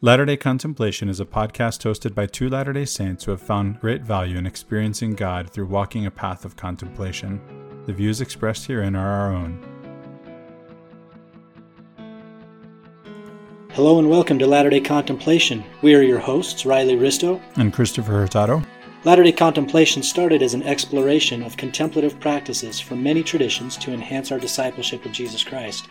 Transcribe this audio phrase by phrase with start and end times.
[0.00, 3.80] Latter day Contemplation is a podcast hosted by two Latter day Saints who have found
[3.80, 7.40] great value in experiencing God through walking a path of contemplation.
[7.86, 9.60] The views expressed herein are our own.
[13.70, 15.64] Hello and welcome to Latter day Contemplation.
[15.82, 18.62] We are your hosts, Riley Risto and Christopher Hurtado.
[19.02, 24.30] Latter day Contemplation started as an exploration of contemplative practices from many traditions to enhance
[24.30, 25.88] our discipleship of Jesus Christ.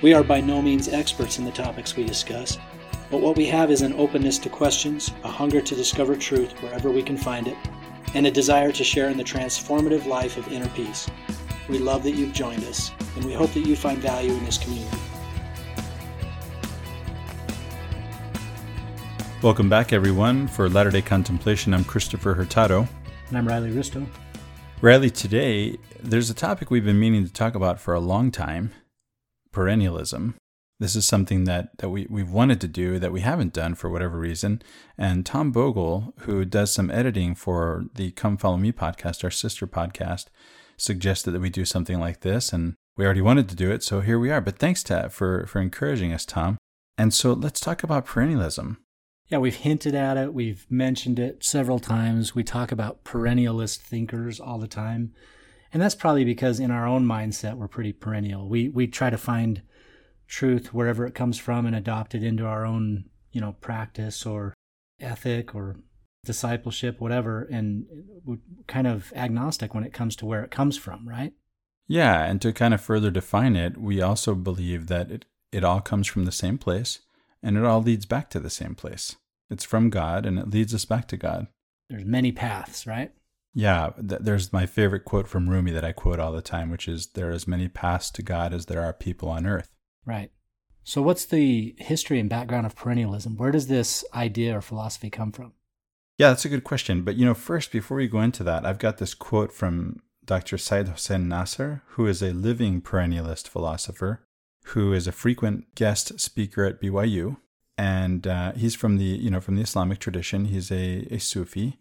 [0.00, 2.56] We are by no means experts in the topics we discuss
[3.10, 6.90] but what we have is an openness to questions, a hunger to discover truth wherever
[6.90, 7.56] we can find it,
[8.14, 11.08] and a desire to share in the transformative life of inner peace.
[11.68, 14.58] We love that you've joined us, and we hope that you find value in this
[14.58, 14.98] community.
[19.42, 21.74] Welcome back, everyone, for Latter day Contemplation.
[21.74, 22.88] I'm Christopher Hurtado.
[23.28, 24.06] And I'm Riley Risto.
[24.80, 28.72] Riley, today there's a topic we've been meaning to talk about for a long time
[29.52, 30.34] perennialism.
[30.78, 33.88] This is something that, that we, we've wanted to do that we haven't done for
[33.88, 34.60] whatever reason.
[34.98, 39.66] And Tom Bogle, who does some editing for the Come Follow Me podcast, our sister
[39.66, 40.26] podcast,
[40.76, 42.52] suggested that we do something like this.
[42.52, 44.42] And we already wanted to do it, so here we are.
[44.42, 46.58] But thanks to, for, for encouraging us, Tom.
[46.98, 48.76] And so let's talk about perennialism.
[49.28, 50.34] Yeah, we've hinted at it.
[50.34, 52.34] We've mentioned it several times.
[52.34, 55.12] We talk about perennialist thinkers all the time.
[55.72, 58.48] And that's probably because in our own mindset, we're pretty perennial.
[58.48, 59.62] We, we try to find
[60.26, 64.54] truth wherever it comes from and adopt it into our own, you know, practice or
[65.00, 65.76] ethic or
[66.24, 67.86] discipleship, whatever, and
[68.24, 71.32] we're kind of agnostic when it comes to where it comes from, right?
[71.88, 75.80] Yeah, and to kind of further define it, we also believe that it, it all
[75.80, 77.00] comes from the same place
[77.42, 79.16] and it all leads back to the same place.
[79.48, 81.46] It's from God and it leads us back to God.
[81.88, 83.12] There's many paths, right?
[83.54, 86.88] Yeah, th- there's my favorite quote from Rumi that I quote all the time, which
[86.88, 89.70] is there are as many paths to God as there are people on earth.
[90.06, 90.30] Right.
[90.84, 93.36] So, what's the history and background of perennialism?
[93.36, 95.52] Where does this idea or philosophy come from?
[96.16, 97.02] Yeah, that's a good question.
[97.02, 100.56] But, you know, first, before we go into that, I've got this quote from Dr.
[100.56, 104.24] Seyyed Hossein Nasr, who is a living perennialist philosopher,
[104.66, 107.36] who is a frequent guest speaker at BYU.
[107.76, 110.46] And uh, he's from the, you know, from the Islamic tradition.
[110.46, 111.78] He's a, a Sufi.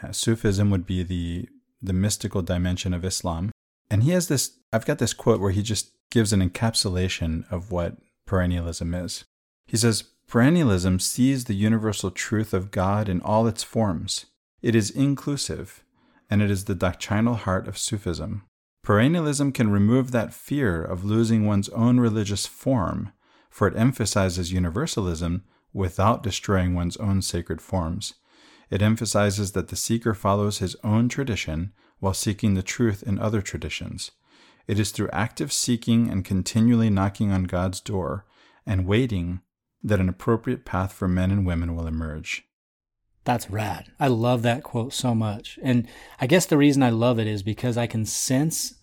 [0.00, 1.48] Uh, Sufism would be the,
[1.82, 3.50] the mystical dimension of Islam.
[3.90, 7.70] And he has this, I've got this quote where he just gives an encapsulation of
[7.70, 7.96] what
[8.26, 9.24] perennialism is.
[9.66, 14.26] He says, Perennialism sees the universal truth of God in all its forms.
[14.60, 15.84] It is inclusive,
[16.28, 18.42] and it is the doctrinal heart of Sufism.
[18.84, 23.12] Perennialism can remove that fear of losing one's own religious form,
[23.50, 28.14] for it emphasizes universalism without destroying one's own sacred forms.
[28.70, 33.42] It emphasizes that the seeker follows his own tradition while seeking the truth in other
[33.42, 34.10] traditions.
[34.66, 38.24] It is through active seeking and continually knocking on God's door
[38.66, 39.40] and waiting
[39.82, 42.44] that an appropriate path for men and women will emerge.
[43.24, 43.90] That's rad.
[43.98, 45.58] I love that quote so much.
[45.62, 45.88] And
[46.20, 48.74] I guess the reason I love it is because I can sense,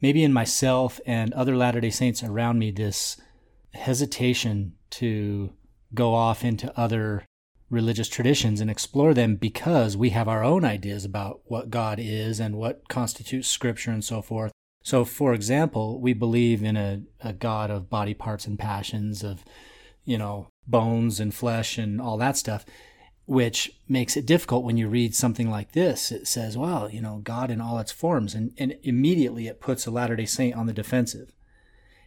[0.00, 3.20] maybe in myself and other Latter day Saints around me, this
[3.74, 5.52] hesitation to
[5.94, 7.24] go off into other
[7.70, 12.38] religious traditions and explore them because we have our own ideas about what God is
[12.38, 14.52] and what constitutes scripture and so forth.
[14.82, 19.44] So, for example, we believe in a, a God of body parts and passions, of,
[20.04, 22.64] you know, bones and flesh and all that stuff,
[23.26, 26.10] which makes it difficult when you read something like this.
[26.10, 28.34] It says, well, you know, God in all its forms.
[28.34, 31.32] And, and immediately it puts a Latter day Saint on the defensive.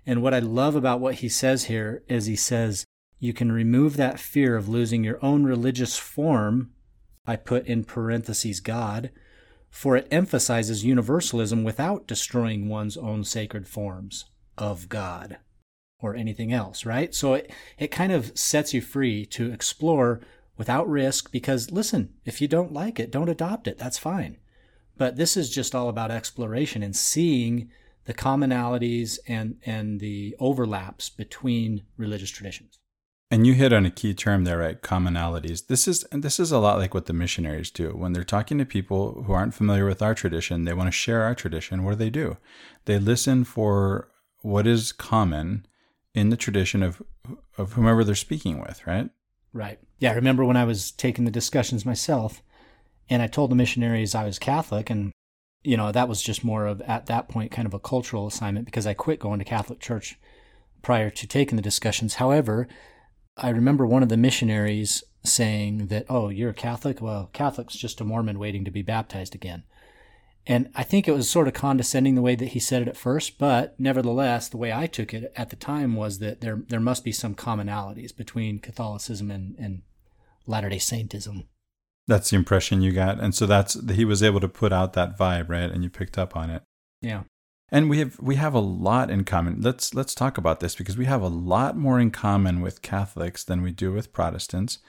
[0.06, 2.86] And what I love about what he says here is he says,
[3.20, 6.72] you can remove that fear of losing your own religious form.
[7.26, 9.10] I put in parentheses God
[9.76, 14.24] for it emphasizes universalism without destroying one's own sacred forms
[14.58, 15.38] of God
[16.00, 17.14] or anything else, right?
[17.14, 20.22] So it, it kind of sets you free to explore
[20.58, 23.78] without risk because, listen, if you don't like it, don't adopt it.
[23.78, 24.38] That's fine.
[24.98, 27.70] But this is just all about exploration and seeing
[28.06, 32.80] the commonalities and, and the overlaps between religious traditions.
[33.32, 34.80] And you hit on a key term there, right?
[34.82, 35.68] Commonalities.
[35.68, 37.90] This is this is a lot like what the missionaries do.
[37.90, 41.24] When they're talking to people who aren't familiar with our tradition, they want to share
[41.24, 41.84] our tradition.
[41.84, 42.38] What do they do?
[42.86, 44.10] They listen for
[44.42, 45.66] what is common
[46.14, 47.02] in the tradition of
[47.58, 49.10] of whomever they're speaking with, right?
[49.54, 49.80] Right.
[49.98, 52.44] Yeah, I remember when I was taking the discussions myself
[53.10, 55.12] and I told the missionaries I was Catholic and
[55.64, 58.66] you know, that was just more of at that point kind of a cultural assignment
[58.66, 60.20] because I quit going to Catholic church
[60.84, 62.16] prior to taking the discussions.
[62.16, 62.68] However,
[63.38, 67.02] I remember one of the missionaries saying that, oh, you're a Catholic?
[67.02, 69.64] Well, Catholic's just a Mormon waiting to be baptized again.
[70.48, 72.98] And I think it was sort of condescending the way that he said it at
[72.98, 76.80] first, but nevertheless, the way I took it at the time was that there there
[76.80, 79.82] must be some commonalities between Catholicism and, and
[80.46, 81.48] Latter Day Saintism.
[82.08, 85.18] That's the impression you got, and so that's he was able to put out that
[85.18, 85.72] vibe, right?
[85.72, 86.62] And you picked up on it.
[87.02, 87.24] Yeah.
[87.70, 89.62] And we have we have a lot in common.
[89.62, 93.44] Let's let's talk about this because we have a lot more in common with Catholics
[93.44, 94.80] than we do with Protestants.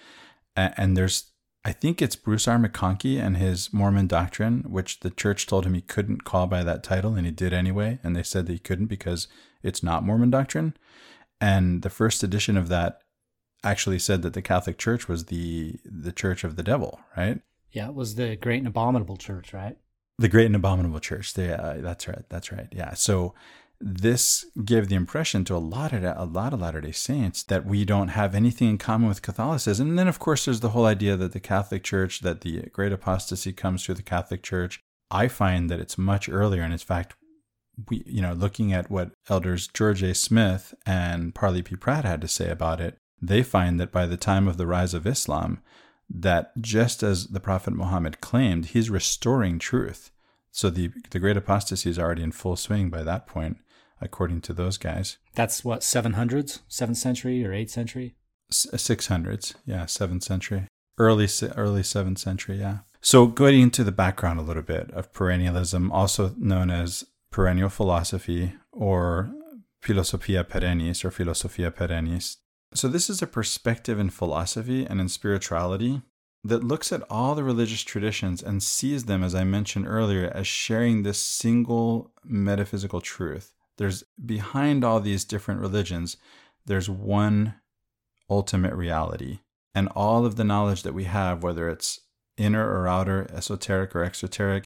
[0.55, 1.33] And there's
[1.65, 2.59] I think it's Bruce R.
[2.59, 6.85] McConkie and his Mormon doctrine, which the church told him he couldn't call by that
[6.85, 7.99] title, and he did anyway.
[8.05, 9.27] And they said that he couldn't because
[9.65, 10.77] it's not Mormon doctrine.
[11.41, 13.01] And the first edition of that
[13.65, 17.41] actually said that the Catholic Church was the the church of the devil, right?
[17.73, 19.77] Yeah, it was the great and abominable church, right?
[20.19, 21.37] The great and abominable church.
[21.37, 22.25] Yeah, uh, that's right.
[22.29, 22.69] That's right.
[22.73, 22.95] Yeah.
[22.95, 23.35] So
[23.81, 27.67] this gave the impression to a lot of a lot of Latter Day Saints that
[27.67, 29.91] we don't have anything in common with Catholicism.
[29.91, 32.93] And then, of course, there's the whole idea that the Catholic Church, that the Great
[32.93, 34.81] Apostasy comes through the Catholic Church.
[35.11, 37.15] I find that it's much earlier, and in fact,
[37.89, 40.15] we, you know, looking at what elders George A.
[40.15, 41.77] Smith and Parley P.
[41.77, 44.95] Pratt had to say about it, they find that by the time of the rise
[44.95, 45.61] of Islam,
[46.09, 50.11] that just as the Prophet Muhammad claimed, he's restoring truth.
[50.51, 53.59] So the the great apostasy is already in full swing by that point,
[54.01, 55.19] according to those guys.
[55.35, 58.15] That's what seven hundreds, seventh century or eighth century.
[58.51, 60.69] Uh, six hundreds, yeah, seventh century,
[60.99, 62.79] early early seventh century, yeah.
[63.01, 68.55] So going into the background a little bit of perennialism, also known as perennial philosophy
[68.73, 69.31] or
[69.83, 72.39] philosophia perennis or philosophia perennis,
[72.75, 76.03] so, this is a perspective in philosophy and in spirituality
[76.45, 80.47] that looks at all the religious traditions and sees them, as I mentioned earlier, as
[80.47, 83.53] sharing this single metaphysical truth.
[83.79, 86.17] There's behind all these different religions,
[86.65, 87.55] there's one
[88.29, 89.41] ultimate reality.
[89.75, 92.01] And all of the knowledge that we have, whether it's
[92.37, 94.65] inner or outer, esoteric or exoteric,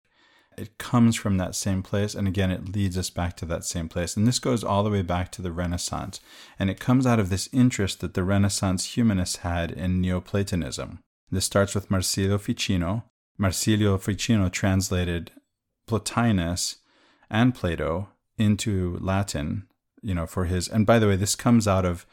[0.61, 2.15] it comes from that same place.
[2.15, 4.15] And again, it leads us back to that same place.
[4.15, 6.21] And this goes all the way back to the Renaissance.
[6.59, 10.99] And it comes out of this interest that the Renaissance humanists had in Neoplatonism.
[11.31, 13.05] This starts with Marsilio Ficino.
[13.39, 15.33] Marsilio Ficino translated
[15.89, 16.77] Plotinus
[17.31, 19.67] and Plato into Latin,
[20.03, 20.69] you know, for his.
[20.69, 22.05] And by the way, this comes out of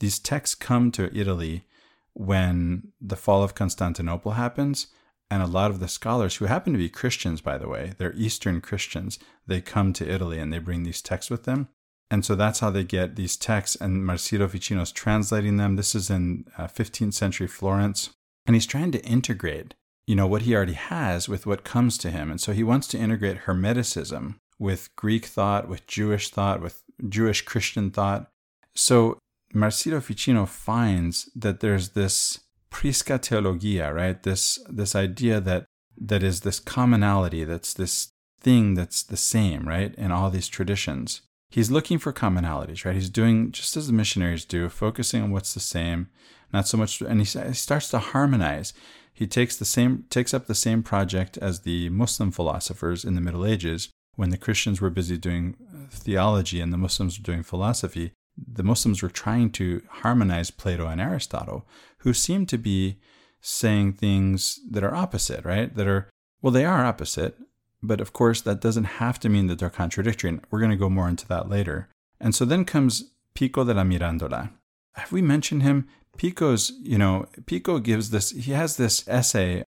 [0.00, 1.66] these texts come to Italy
[2.14, 4.88] when the fall of Constantinople happens
[5.32, 8.12] and a lot of the scholars, who happen to be Christians, by the way, they're
[8.12, 11.68] Eastern Christians, they come to Italy and they bring these texts with them.
[12.10, 13.74] And so that's how they get these texts.
[13.80, 15.76] And Marsilio Ficino's translating them.
[15.76, 18.10] This is in uh, 15th century Florence.
[18.44, 19.72] And he's trying to integrate,
[20.06, 22.30] you know, what he already has with what comes to him.
[22.30, 27.40] And so he wants to integrate Hermeticism with Greek thought, with Jewish thought, with Jewish
[27.40, 28.28] Christian thought.
[28.74, 29.18] So
[29.54, 32.40] Marsilio Ficino finds that there's this
[32.72, 34.20] prisca theologia, right?
[34.22, 35.66] This this idea that
[35.96, 38.08] that is this commonality, that's this
[38.40, 39.94] thing that's the same, right?
[39.94, 41.20] In all these traditions.
[41.50, 42.94] He's looking for commonalities, right?
[42.94, 46.08] He's doing just as the missionaries do, focusing on what's the same,
[46.52, 48.72] not so much and he starts to harmonize.
[49.12, 53.20] He takes the same takes up the same project as the Muslim philosophers in the
[53.20, 57.42] Middle Ages when the Christians were busy doing uh, theology and the Muslims were doing
[57.42, 61.66] philosophy the Muslims were trying to harmonize Plato and Aristotle,
[62.02, 62.98] who seem to be
[63.40, 65.74] saying things that are opposite, right?
[65.74, 66.08] That are,
[66.40, 67.36] well, they are opposite,
[67.82, 70.30] but of course, that doesn't have to mean that they're contradictory.
[70.30, 71.88] And we're going to go more into that later.
[72.20, 74.50] And so then comes Pico della Mirandola.
[74.94, 75.88] Have we mentioned him?
[76.16, 79.64] Pico's, you know, Pico gives this, he has this essay,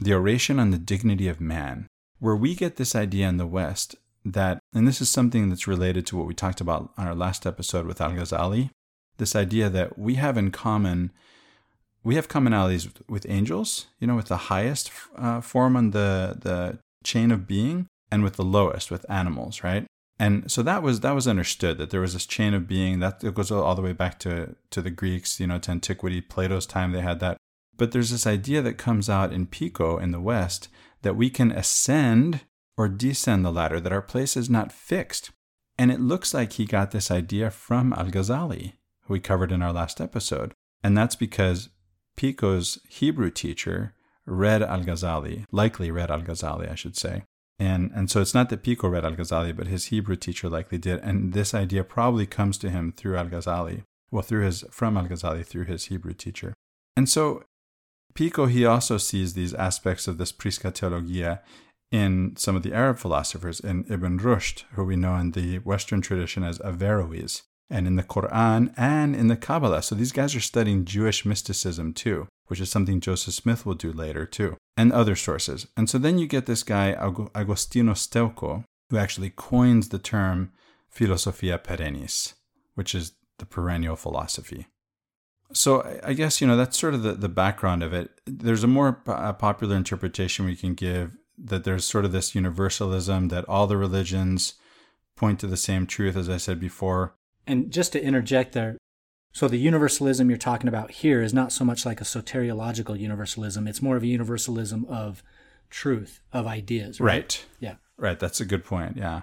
[0.00, 1.86] The Oration on the Dignity of Man,
[2.18, 6.06] where we get this idea in the West that, and this is something that's related
[6.06, 8.70] to what we talked about on our last episode with Al Ghazali,
[9.18, 11.12] this idea that we have in common,
[12.04, 16.78] we have commonalities with angels, you know, with the highest uh, form on the, the
[17.04, 19.86] chain of being, and with the lowest, with animals, right?
[20.18, 23.22] And so that was that was understood that there was this chain of being that
[23.34, 26.92] goes all the way back to to the Greeks, you know, to antiquity, Plato's time.
[26.92, 27.38] They had that,
[27.76, 30.68] but there's this idea that comes out in Pico in the West
[31.00, 32.42] that we can ascend
[32.76, 35.30] or descend the ladder, that our place is not fixed.
[35.78, 39.62] And it looks like he got this idea from Al Ghazali, who we covered in
[39.62, 40.52] our last episode.
[40.84, 41.70] And that's because
[42.16, 43.94] Pico's Hebrew teacher
[44.26, 47.22] read Al Ghazali, likely read Al Ghazali, I should say.
[47.58, 50.78] And, and so it's not that Pico read Al Ghazali, but his Hebrew teacher likely
[50.78, 51.00] did.
[51.00, 55.06] And this idea probably comes to him through Al Ghazali, well, through his, from Al
[55.06, 56.54] Ghazali through his Hebrew teacher.
[56.96, 57.44] And so
[58.14, 61.40] Pico, he also sees these aspects of this Prisca Theologia
[61.90, 66.00] in some of the Arab philosophers, in Ibn Rushd, who we know in the Western
[66.00, 67.42] tradition as Averroes,
[67.72, 69.82] and in the Quran and in the Kabbalah.
[69.82, 73.92] So these guys are studying Jewish mysticism too, which is something Joseph Smith will do
[73.92, 75.66] later too, and other sources.
[75.76, 76.92] And so then you get this guy,
[77.34, 80.52] Agostino Steuco, who actually coins the term
[80.90, 82.34] philosophia perennis,
[82.74, 84.66] which is the perennial philosophy.
[85.54, 88.10] So I guess, you know, that's sort of the, the background of it.
[88.26, 93.48] There's a more popular interpretation we can give that there's sort of this universalism that
[93.48, 94.54] all the religions
[95.16, 97.14] point to the same truth, as I said before.
[97.46, 98.76] And just to interject there,
[99.32, 103.66] so the universalism you're talking about here is not so much like a soteriological universalism,
[103.66, 105.22] it's more of a universalism of
[105.70, 107.00] truth, of ideas.
[107.00, 107.14] Right?
[107.14, 107.44] right.
[107.58, 107.74] Yeah.
[107.96, 108.20] Right.
[108.20, 108.96] That's a good point.
[108.96, 109.22] Yeah.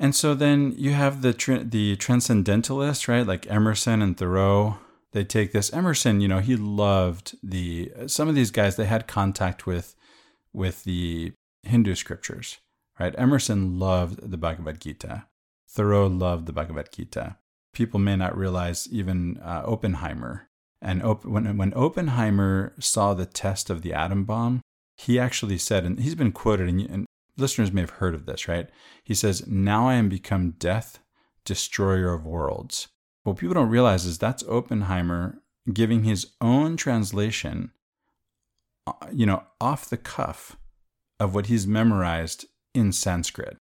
[0.00, 1.32] And so then you have the
[1.68, 3.26] the transcendentalists, right?
[3.26, 4.78] Like Emerson and Thoreau.
[5.12, 9.06] They take this Emerson, you know, he loved the some of these guys they had
[9.06, 9.96] contact with
[10.52, 11.32] with the
[11.64, 12.58] Hindu scriptures,
[13.00, 13.14] right?
[13.18, 15.24] Emerson loved the Bhagavad Gita.
[15.68, 17.36] Thoreau loved the Bhagavad Gita.
[17.72, 20.48] People may not realize even uh, Oppenheimer.
[20.80, 24.62] And Op- when, when Oppenheimer saw the test of the atom bomb,
[24.96, 27.06] he actually said, and he's been quoted, and, and
[27.36, 28.68] listeners may have heard of this, right?
[29.04, 30.98] He says, Now I am become death,
[31.44, 32.88] destroyer of worlds.
[33.22, 37.72] What people don't realize is that's Oppenheimer giving his own translation,
[38.86, 40.56] uh, you know, off the cuff
[41.20, 43.58] of what he's memorized in Sanskrit.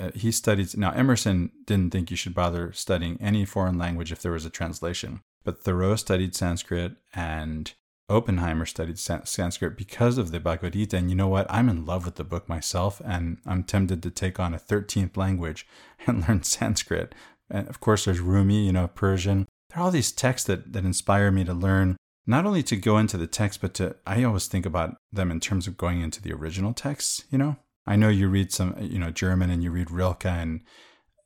[0.00, 4.22] Uh, he studied, now Emerson didn't think you should bother studying any foreign language if
[4.22, 7.72] there was a translation, but Thoreau studied Sanskrit and
[8.10, 10.96] Oppenheimer studied Sanskrit because of the Bhagavad Gita.
[10.96, 11.46] And you know what?
[11.48, 15.16] I'm in love with the book myself, and I'm tempted to take on a 13th
[15.16, 15.66] language
[16.06, 17.14] and learn Sanskrit.
[17.48, 19.46] And of course, there's Rumi, you know, Persian.
[19.68, 22.98] There are all these texts that, that inspire me to learn, not only to go
[22.98, 26.20] into the text, but to, I always think about them in terms of going into
[26.20, 27.56] the original texts, you know?
[27.86, 30.60] I know you read some, you know, German and you read Rilke and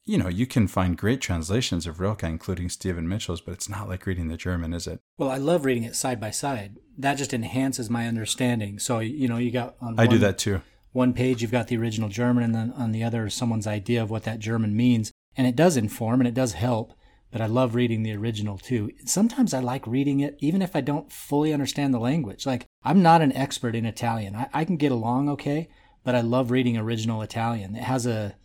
[0.06, 3.88] you know, you can find great translations of Rilke, including Stephen Mitchell's, but it's not
[3.88, 5.00] like reading the German, is it?
[5.16, 6.76] Well, I love reading it side by side.
[6.99, 8.78] That just enhances my understanding.
[8.78, 10.61] So, you know, you got on I one, do that too.
[10.92, 14.11] One page, you've got the original German, and then on the other, someone's idea of
[14.11, 15.11] what that German means.
[15.37, 16.92] And it does inform and it does help,
[17.32, 18.90] but I love reading the original too.
[19.06, 22.46] Sometimes I like reading it, even if I don't fully understand the language.
[22.46, 24.37] Like, I'm not an expert in Italian.
[24.37, 25.68] I, I can get along okay,
[26.04, 27.75] but I love reading original Italian.
[27.75, 28.37] It has a,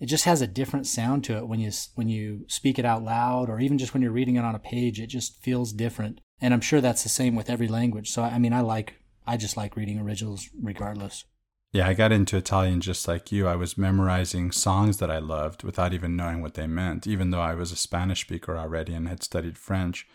[0.00, 3.04] it just has a different sound to it when you when you speak it out
[3.04, 6.20] loud or even just when you're reading it on a page it just feels different.
[6.40, 8.10] And i'm sure that's the same with every language.
[8.10, 8.96] So i mean i like
[9.26, 11.24] i just like reading originals regardless.
[11.72, 13.46] Yeah i got into italian just like you.
[13.46, 17.40] I was memorizing songs that i loved without even knowing what they meant even though
[17.40, 20.06] i was a spanish speaker already and had studied french.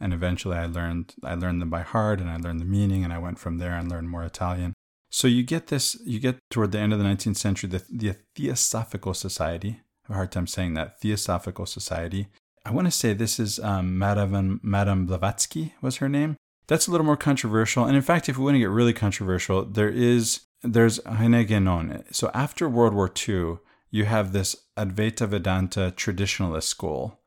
[0.00, 3.12] And eventually i learned i learned them by heart and i learned the meaning and
[3.12, 4.74] i went from there and learned more italian
[5.10, 8.16] so you get this, you get toward the end of the 19th century, the, the
[8.34, 9.80] Theosophical Society.
[10.04, 11.00] I have a hard time saying that.
[11.00, 12.28] Theosophical Society.
[12.64, 16.36] I want to say this is um, Madame, Madame Blavatsky was her name.
[16.66, 17.84] That's a little more controversial.
[17.84, 22.02] And in fact, if we want to get really controversial, there is, there's Guénon.
[22.12, 23.58] So after World War II,
[23.90, 27.20] you have this Advaita Vedanta traditionalist school.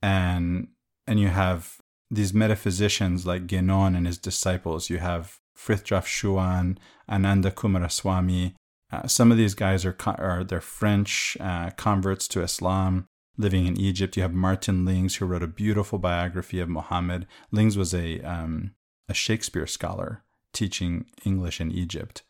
[0.00, 0.68] And,
[1.06, 1.76] and you have
[2.10, 4.88] these metaphysicians like Guénon and his disciples.
[4.88, 8.54] You have Frithjof Schuon, Ananda Coomaraswamy.
[8.92, 13.78] Uh, some of these guys are, are they're French uh, converts to Islam living in
[13.78, 14.16] Egypt.
[14.16, 17.26] You have Martin Lings, who wrote a beautiful biography of Muhammad.
[17.50, 18.72] Lings was a, um,
[19.08, 22.22] a Shakespeare scholar teaching English in Egypt.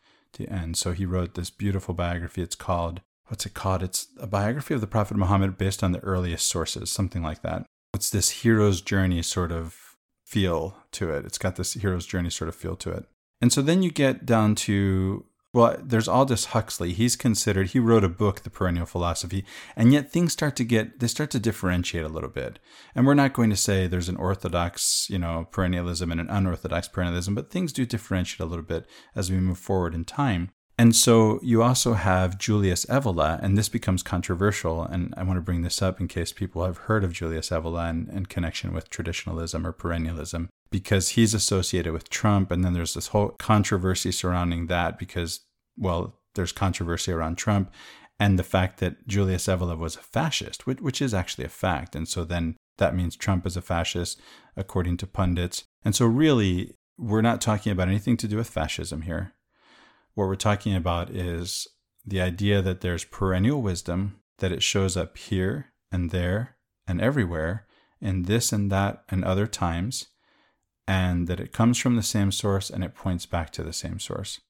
[0.49, 2.43] And so he wrote this beautiful biography.
[2.43, 3.83] It's called, what's it called?
[3.83, 7.65] It's a biography of the Prophet Muhammad based on the earliest sources, something like that.
[7.95, 11.25] It's this hero's journey sort of feel to it.
[11.25, 13.07] It's got this hero's journey sort of feel to it.
[13.41, 16.93] And so then you get down to well, there's Aldous Huxley.
[16.93, 19.45] He's considered, he wrote a book, The Perennial Philosophy,
[19.75, 22.61] and yet things start to get, they start to differentiate a little bit.
[22.95, 26.89] And we're not going to say there's an orthodox, you know, perennialism and an unorthodox
[26.89, 30.51] perennialism, but things do differentiate a little bit as we move forward in time.
[30.79, 34.83] And so you also have Julius Evola, and this becomes controversial.
[34.83, 37.91] And I want to bring this up in case people have heard of Julius Evola
[37.91, 42.51] in, in connection with traditionalism or perennialism, because he's associated with Trump.
[42.51, 45.41] And then there's this whole controversy surrounding that because,
[45.77, 47.73] well, there's controversy around Trump
[48.19, 51.97] and the fact that Julius Evola was a fascist, which, which is actually a fact.
[51.97, 54.21] And so then that means Trump is a fascist,
[54.57, 55.65] according to pundits.
[55.85, 59.35] And so, really, we're not talking about anything to do with fascism here
[60.15, 61.67] what we're talking about is
[62.05, 67.67] the idea that there's perennial wisdom, that it shows up here and there and everywhere,
[68.01, 70.09] in this and that and other times,
[70.91, 74.01] and that it comes from the same source and it points back to the same
[74.01, 74.41] source.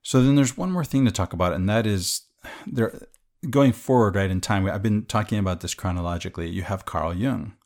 [0.00, 2.22] So then there's one more thing to talk about, and that is
[2.68, 3.08] there
[3.50, 4.64] going forward, right in time.
[4.68, 6.48] I've been talking about this chronologically.
[6.50, 7.56] You have Carl Jung.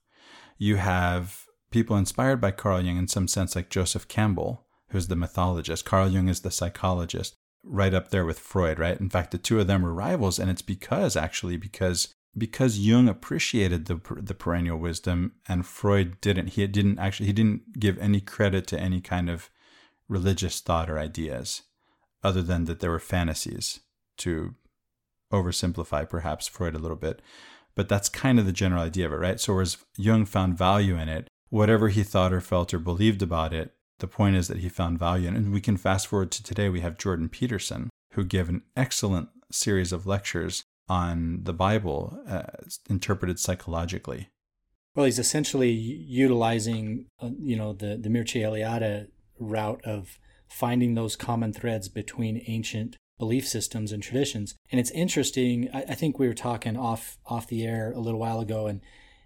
[0.57, 5.17] You have people inspired by Carl Jung in some sense, like Joseph Campbell, who's the
[5.17, 5.85] mythologist.
[5.85, 8.99] Carl Jung is the psychologist, right up there with Freud, right?
[8.99, 13.09] In fact, the two of them were rivals, and it's because actually because because Jung
[13.09, 16.49] appreciated the the perennial wisdom and Freud didn't.
[16.49, 19.51] He didn't actually he didn't give any credit to any kind of
[20.09, 21.63] religious thought or ideas,
[22.23, 23.81] other than that there were fantasies
[24.19, 24.55] to
[25.33, 27.21] oversimplify perhaps Freud a little bit.
[27.75, 29.41] But that's kind of the general idea of it, right?
[29.41, 33.55] So whereas Jung found value in it, whatever he thought or felt or believed about
[33.55, 35.39] it, the point is that he found value in it.
[35.39, 36.69] And we can fast forward to today.
[36.69, 42.43] We have Jordan Peterson, who gave an excellent series of lectures on the Bible uh,
[42.89, 44.29] interpreted psychologically.
[44.95, 49.09] Well, he's essentially utilizing, uh, you know, the the Mircea Eliade
[49.39, 54.55] route of finding those common threads between ancient belief systems and traditions.
[54.71, 55.71] And it's interesting.
[55.73, 58.81] I, I, think we were talking off off the air a little while ago, and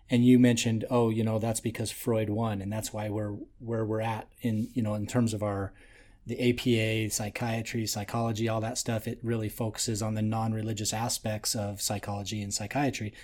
[0.08, 3.84] and you mentioned, oh, you know, that's because Freud won, and that's why we're where
[3.84, 5.72] we're at in you know in terms of our
[6.26, 9.06] the APA, psychiatry, psychology, all that stuff.
[9.06, 13.14] It really focuses on the non-religious aspects of psychology and psychiatry,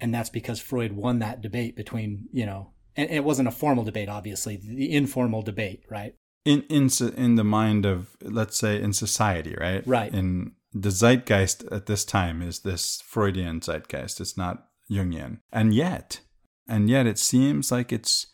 [0.00, 3.84] and that's because Freud won that debate between you know, and it wasn't a formal
[3.84, 6.14] debate, obviously, the informal debate, right?
[6.48, 9.86] in in in the mind of let's say in society, right?
[9.86, 10.12] Right.
[10.12, 14.20] In the zeitgeist at this time is this Freudian zeitgeist.
[14.20, 16.20] It's not Jungian, and yet,
[16.66, 18.28] and yet, it seems like it's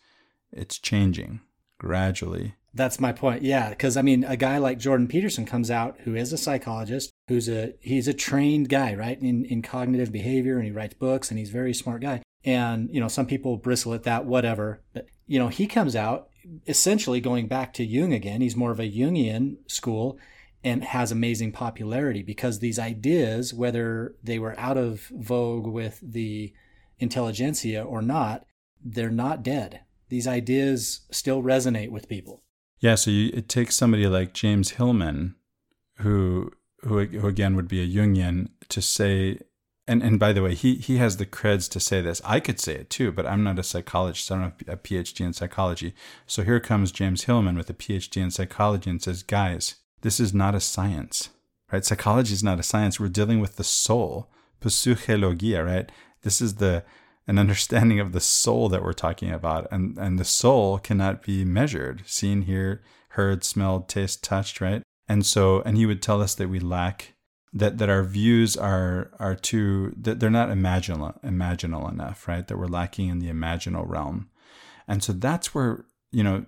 [0.51, 1.41] it's changing
[1.77, 2.55] gradually.
[2.75, 3.41] That's my point.
[3.41, 7.09] Yeah, because I mean, a guy like Jordan Peterson comes out who is a psychologist,
[7.29, 11.29] who's a he's a trained guy, right, in in cognitive behavior, and he writes books,
[11.29, 12.21] and he's a very smart guy.
[12.43, 14.81] And you know, some people bristle at that, whatever.
[14.93, 16.27] But you know, he comes out
[16.67, 18.41] essentially going back to Jung again.
[18.41, 20.19] He's more of a Jungian school
[20.61, 26.53] and has amazing popularity because these ideas, whether they were out of vogue with the
[26.99, 28.45] intelligentsia or not,
[28.83, 29.79] they're not dead.
[30.09, 32.41] These ideas still resonate with people.
[32.85, 35.33] Yeah, so you, it takes somebody like James Hillman,
[36.01, 36.51] who,
[36.81, 39.39] who who again would be a Jungian, to say
[39.87, 42.21] and and by the way, he he has the creds to say this.
[42.23, 44.31] I could say it too, but I'm not a psychologist.
[44.31, 45.95] I don't have a PhD in psychology.
[46.27, 50.31] So here comes James Hillman with a PhD in psychology and says, guys, this is
[50.31, 51.29] not a science,
[51.71, 51.83] right?
[51.83, 52.99] Psychology is not a science.
[52.99, 54.29] We're dealing with the soul,
[54.63, 55.91] psychologia, right?
[56.21, 56.83] This is the
[57.27, 61.43] an understanding of the soul that we're talking about, and and the soul cannot be
[61.43, 64.83] measured, seen, hear, heard, smelled, tasted, touched, right?
[65.07, 67.13] And so, and he would tell us that we lack
[67.53, 72.47] that that our views are are too that they're not imaginal imaginal enough, right?
[72.47, 74.29] That we're lacking in the imaginal realm,
[74.87, 76.45] and so that's where you know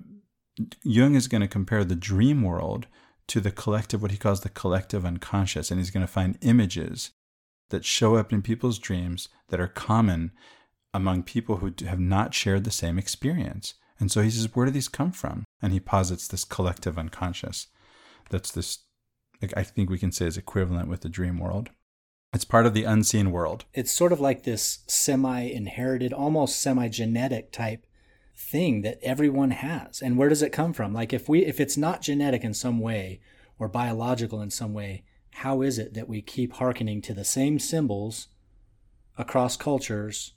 [0.84, 2.88] Jung is going to compare the dream world
[3.28, 7.12] to the collective, what he calls the collective unconscious, and he's going to find images
[7.70, 10.32] that show up in people's dreams that are common
[10.98, 13.76] among people who have not shared the same experience.
[14.00, 15.44] And so he says, where do these come from?
[15.62, 17.68] And he posits this collective unconscious.
[18.30, 18.80] That's this
[19.56, 21.70] I think we can say is equivalent with the dream world.
[22.34, 23.66] It's part of the unseen world.
[23.76, 27.86] It's sort of like this semi inherited, almost semi genetic type
[28.36, 30.02] thing that everyone has.
[30.02, 30.92] And where does it come from?
[30.92, 33.22] Like if we if it's not genetic in some way
[33.60, 35.04] or biological in some way,
[35.36, 38.30] how is it that we keep hearkening to the same symbols
[39.20, 40.34] across cultures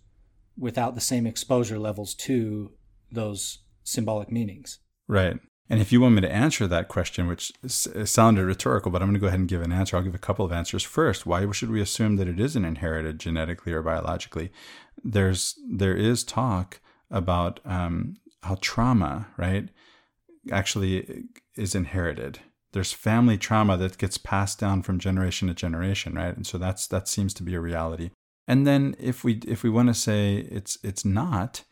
[0.60, 2.70] without the same exposure levels to
[3.10, 4.78] those symbolic meanings?
[5.08, 5.40] Right.
[5.68, 9.14] And if you want me to answer that question, which sounded rhetorical, but I'm going
[9.14, 9.96] to go ahead and give an answer.
[9.96, 10.82] I'll give a couple of answers.
[10.82, 14.50] First, why should we assume that it isn't inherited genetically or biologically?
[15.02, 19.68] There's there is talk about um, how trauma, right,
[20.50, 21.24] actually
[21.56, 22.40] is inherited.
[22.72, 26.36] There's family trauma that gets passed down from generation to generation, right?
[26.36, 28.10] And so that's that seems to be a reality.
[28.50, 31.62] And then if we if we want to say it's it's not,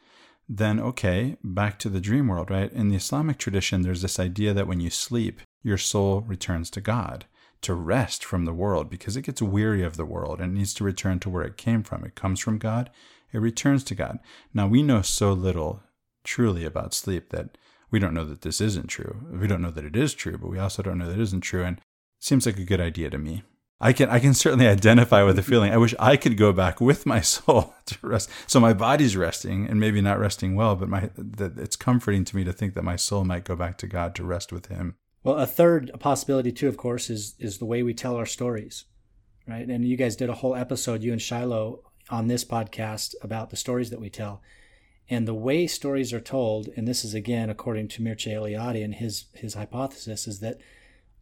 [0.48, 2.72] then okay, back to the dream world, right?
[2.72, 6.80] In the Islamic tradition, there's this idea that when you sleep, your soul returns to
[6.80, 7.24] God
[7.62, 10.84] to rest from the world because it gets weary of the world and needs to
[10.84, 12.04] return to where it came from.
[12.04, 12.90] It comes from God,
[13.32, 14.20] it returns to God.
[14.54, 15.82] Now, we know so little
[16.22, 17.58] truly about sleep that
[17.90, 19.26] we don't know that this isn't true.
[19.32, 21.40] We don't know that it is true, but we also don't know that it isn't
[21.40, 21.64] true.
[21.64, 21.80] And
[22.20, 23.42] seems like a good idea to me.
[23.80, 25.72] I can I can certainly identify with the feeling.
[25.72, 28.28] I wish I could go back with my soul to rest.
[28.46, 32.36] So my body's resting and maybe not resting well, but my that it's comforting to
[32.36, 34.96] me to think that my soul might go back to God to rest with Him.
[35.22, 38.84] Well, a third possibility too, of course, is is the way we tell our stories,
[39.46, 39.66] right?
[39.68, 43.56] And you guys did a whole episode, you and Shiloh, on this podcast about the
[43.56, 44.42] stories that we tell,
[45.08, 46.68] and the way stories are told.
[46.76, 50.58] And this is again according to Mircea Eliade and his his hypothesis is that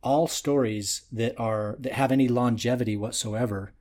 [0.06, 3.72] all stories that are that have any longevity whatsoever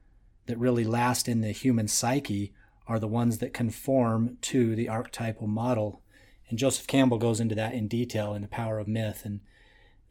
[0.47, 2.51] that really last in the human psyche
[2.87, 6.01] are the ones that conform to the archetypal model
[6.49, 9.39] and joseph campbell goes into that in detail in the power of myth and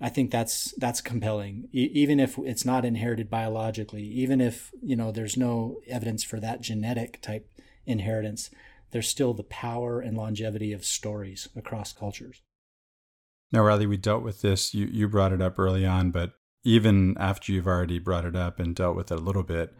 [0.00, 4.96] I think that's that's compelling, e- even if it's not inherited biologically, even if you
[4.96, 7.48] know there's no evidence for that genetic type
[7.86, 8.50] inheritance.
[8.90, 12.42] There's still the power and longevity of stories across cultures.
[13.54, 14.74] Now, Riley, we dealt with this.
[14.74, 16.32] You you brought it up early on, but
[16.64, 19.72] even after you've already brought it up and dealt with it a little bit,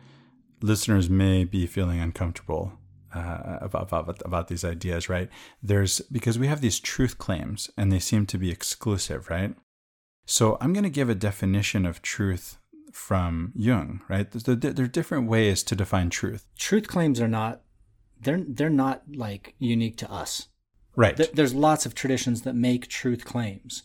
[0.63, 2.75] listeners may be feeling uncomfortable
[3.13, 5.29] uh, about, about about these ideas, right?
[5.61, 9.57] There's because we have these truth claims and they seem to be exclusive, right?
[10.25, 12.59] So I'm going to give a definition of truth
[12.93, 14.31] from Jung, right?
[14.31, 16.47] There, there are different ways to define truth.
[16.57, 17.63] Truth claims are not
[18.21, 20.47] they're they're not like unique to us.
[20.97, 21.17] Right.
[21.33, 23.83] There's lots of traditions that make truth claims.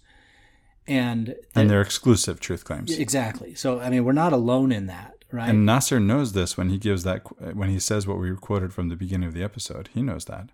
[0.87, 2.97] And and they're exclusive truth claims.
[2.97, 3.53] Exactly.
[3.53, 5.49] So I mean, we're not alone in that, right?
[5.49, 7.21] And Nasr knows this when he gives that
[7.55, 9.89] when he says what we quoted from the beginning of the episode.
[9.93, 10.49] He knows that.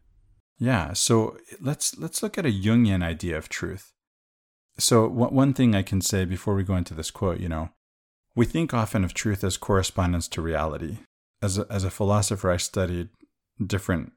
[0.58, 0.92] Yeah.
[0.94, 3.94] So let's let's look at a Jungian idea of truth.
[4.78, 7.70] So one thing I can say before we go into this quote, you know,
[8.36, 10.98] we think often of truth as correspondence to reality.
[11.42, 13.10] As a, as a philosopher, I studied
[13.66, 14.12] different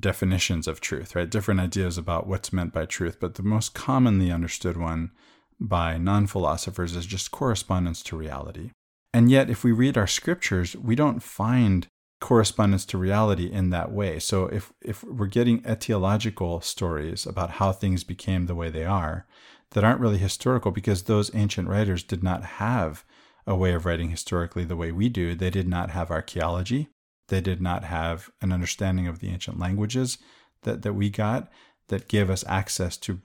[0.00, 1.30] definitions of truth, right?
[1.30, 5.10] Different ideas about what's meant by truth, but the most commonly understood one
[5.58, 8.70] by non philosophers is just correspondence to reality.
[9.12, 11.86] And yet, if we read our scriptures, we don't find
[12.20, 14.18] correspondence to reality in that way.
[14.18, 19.26] So, if, if we're getting etiological stories about how things became the way they are
[19.70, 23.04] that aren't really historical because those ancient writers did not have
[23.46, 26.88] a way of writing historically the way we do, they did not have archaeology.
[27.28, 30.18] They did not have an understanding of the ancient languages
[30.62, 31.50] that, that we got
[31.88, 33.20] that gave us access to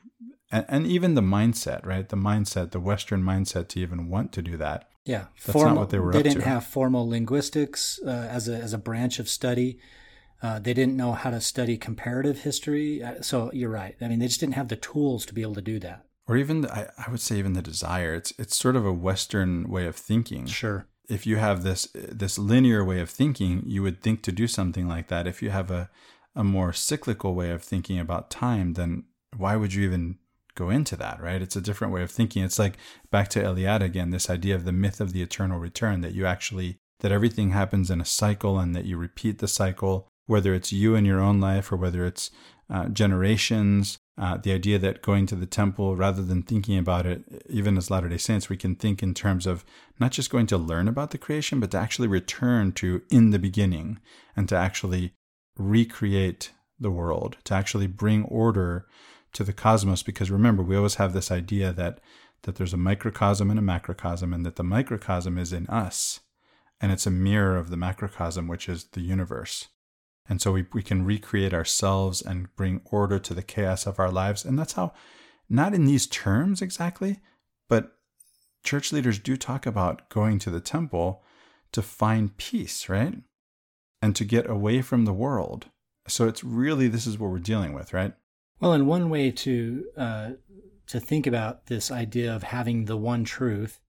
[0.52, 2.08] and, and even the mindset, right?
[2.08, 4.90] The mindset, the Western mindset to even want to do that.
[5.06, 6.12] Yeah, that's formal, not what they were.
[6.12, 6.50] They didn't to.
[6.50, 9.80] have formal linguistics uh, as a as a branch of study.
[10.44, 13.02] Uh, they didn't know how to study comparative history.
[13.02, 13.96] Uh, so you're right.
[14.02, 16.06] I mean, they just didn't have the tools to be able to do that.
[16.28, 18.14] Or even, the, I, I would say, even the desire.
[18.14, 20.46] It's it's sort of a Western way of thinking.
[20.46, 20.88] Sure.
[21.12, 24.88] If you have this this linear way of thinking, you would think to do something
[24.88, 25.28] like that.
[25.28, 25.90] If you have a
[26.36, 29.04] a more cyclical way of thinking about time, then
[29.36, 30.18] why would you even
[30.56, 31.42] go into that, right?
[31.42, 32.44] It's a different way of thinking.
[32.44, 32.78] It's like
[33.10, 36.26] back to Eliade again, this idea of the myth of the eternal return that you
[36.26, 40.74] actually, that everything happens in a cycle and that you repeat the cycle, whether it's
[40.74, 42.32] you in your own life or whether it's
[42.70, 43.98] uh, generations.
[44.22, 47.90] Uh, the idea that going to the temple, rather than thinking about it, even as
[47.90, 49.66] Latter day Saints, we can think in terms of
[50.00, 53.40] not just going to learn about the creation, but to actually return to in the
[53.40, 54.00] beginning
[54.36, 55.16] and to actually
[55.58, 58.86] recreate the world, to actually bring order
[59.34, 60.04] to the cosmos.
[60.04, 62.00] Because remember we always have this idea that
[62.44, 66.20] that there's a microcosm and a macrocosm and that the microcosm is in us
[66.80, 69.68] and it's a mirror of the macrocosm which is the universe
[70.30, 74.12] and so we, we can recreate ourselves and bring order to the chaos of our
[74.12, 74.46] lives.
[74.46, 74.94] And that's how
[75.50, 77.20] not in these terms exactly
[77.68, 77.98] but
[78.64, 81.24] church leaders do talk about going to the temple
[81.72, 83.16] to find peace right?
[84.02, 85.68] And to get away from the world.
[86.08, 88.14] So it's really this is what we're dealing with right?
[88.60, 90.30] Well, and one way to uh,
[90.88, 93.80] to think about this idea of having the one truth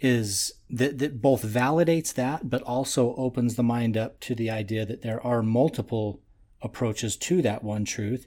[0.00, 4.84] is that, that both validates that, but also opens the mind up to the idea
[4.84, 6.20] that there are multiple
[6.62, 8.26] approaches to that one truth.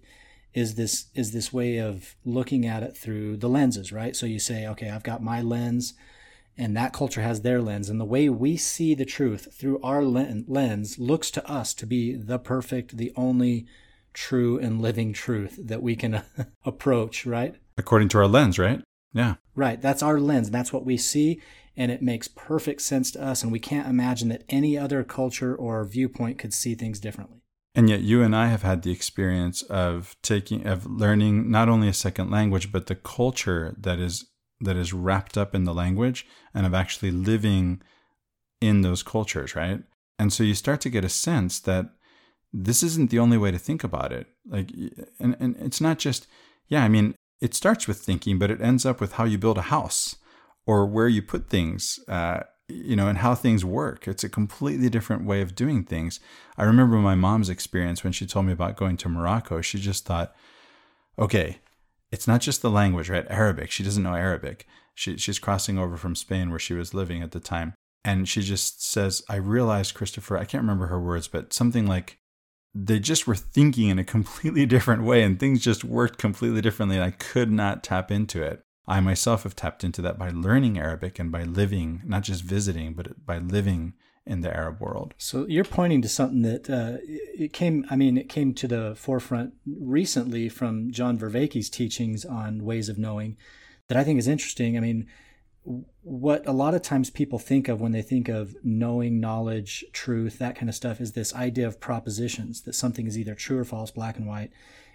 [0.53, 4.15] Is this is this way of looking at it through the lenses, right?
[4.15, 5.93] So you say, okay, I've got my lens,
[6.57, 10.01] and that culture has their lens, and the way we see the truth through our
[10.03, 13.67] lens looks to us to be the perfect, the only
[14.13, 16.23] true and living truth that we can
[16.65, 17.55] approach, right?
[17.77, 18.81] According to our lens, right?
[19.13, 19.35] Yeah.
[19.57, 19.81] Right.
[19.81, 20.47] That's our lens.
[20.47, 21.41] And that's what we see.
[21.75, 23.43] And it makes perfect sense to us.
[23.43, 27.41] And we can't imagine that any other culture or viewpoint could see things differently.
[27.75, 31.87] And yet, you and I have had the experience of taking, of learning not only
[31.87, 34.25] a second language, but the culture that is
[34.61, 37.81] that is wrapped up in the language, and of actually living
[38.59, 39.83] in those cultures, right?
[40.17, 41.91] And so you start to get a sense that
[42.51, 44.25] this isn't the only way to think about it.
[44.47, 44.71] Like,
[45.19, 46.25] and, and it's not just,
[46.67, 49.57] yeah, I mean, it starts with thinking, but it ends up with how you build
[49.57, 50.15] a house
[50.65, 54.07] or where you put things, uh, you know, and how things work.
[54.07, 56.19] It's a completely different way of doing things.
[56.57, 59.61] I remember my mom's experience when she told me about going to Morocco.
[59.61, 60.35] She just thought,
[61.17, 61.59] okay,
[62.11, 63.25] it's not just the language, right?
[63.29, 63.71] Arabic.
[63.71, 64.65] She doesn't know Arabic.
[64.95, 67.73] She, she's crossing over from Spain where she was living at the time.
[68.03, 72.17] And she just says, I realized, Christopher, I can't remember her words, but something like,
[72.83, 76.97] they just were thinking in a completely different way and things just worked completely differently
[76.97, 78.61] and I could not tap into it.
[78.87, 82.93] I myself have tapped into that by learning Arabic and by living, not just visiting,
[82.93, 83.93] but by living
[84.25, 85.13] in the Arab world.
[85.17, 87.85] So you're pointing to something that uh, it came.
[87.89, 92.97] I mean, it came to the forefront recently from John Vervaeke's teachings on ways of
[92.97, 93.37] knowing.
[93.87, 94.77] that I think is interesting.
[94.77, 95.07] I mean,
[96.01, 100.39] what a lot of times people think of when they think of knowing, knowledge, truth,
[100.39, 103.65] that kind of stuff is this idea of propositions that something is either true or
[103.65, 104.51] false, black and white.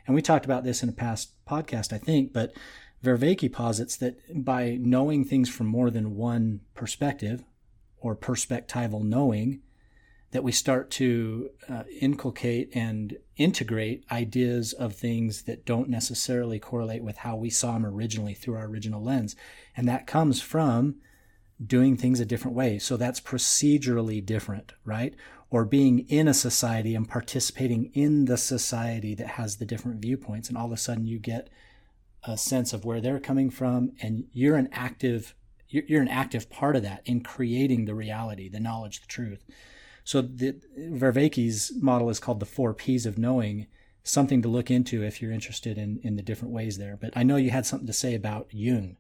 [0.07, 2.55] And we talked about this in a past podcast, I think, but
[3.05, 7.45] Vervaeke posits that by knowing things from more than one perspective
[7.99, 9.61] or perspectival knowing,
[10.33, 17.05] that we start to uh, inculcate and integrate ideas of things that don't necessarily correlate
[17.05, 19.37] with how we saw them originally through our original lens.
[19.77, 20.97] And that comes from
[21.65, 22.79] doing things a different way.
[22.79, 25.15] So that's procedurally different, right?
[25.51, 30.49] Or being in a society and participating in the society that has the different viewpoints.
[30.49, 31.51] And all of a sudden you get
[32.25, 35.35] a sense of where they're coming from and you're an active
[35.69, 39.43] you're an active part of that in creating the reality, the knowledge, the truth.
[40.05, 43.67] So the Vervaeke's model is called the four P's of knowing,
[44.03, 46.99] something to look into if you're interested in, in the different ways there.
[47.01, 48.97] But I know you had something to say about Jung.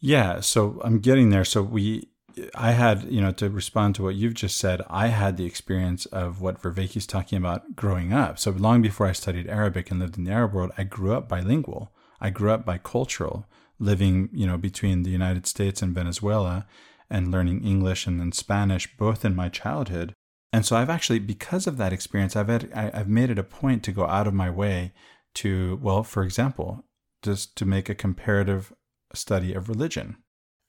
[0.00, 1.44] Yeah, so I'm getting there.
[1.44, 2.08] So we
[2.54, 6.06] I had, you know, to respond to what you've just said, I had the experience
[6.06, 8.38] of what Vervaeke's talking about growing up.
[8.38, 11.28] So long before I studied Arabic and lived in the Arab world, I grew up
[11.28, 11.90] bilingual.
[12.20, 13.44] I grew up bicultural,
[13.78, 16.66] living, you know, between the United States and Venezuela
[17.10, 20.12] and learning English and then Spanish both in my childhood.
[20.52, 23.82] And so I've actually, because of that experience, I've had, I've made it a point
[23.84, 24.92] to go out of my way
[25.34, 26.84] to, well, for example,
[27.22, 28.72] just to make a comparative
[29.14, 30.16] study of religion.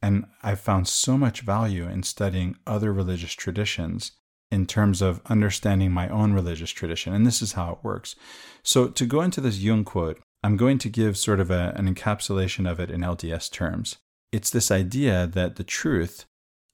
[0.01, 4.13] And I've found so much value in studying other religious traditions
[4.51, 7.13] in terms of understanding my own religious tradition.
[7.13, 8.15] And this is how it works.
[8.63, 11.93] So, to go into this Jung quote, I'm going to give sort of a, an
[11.93, 13.97] encapsulation of it in LDS terms.
[14.31, 16.25] It's this idea that the truth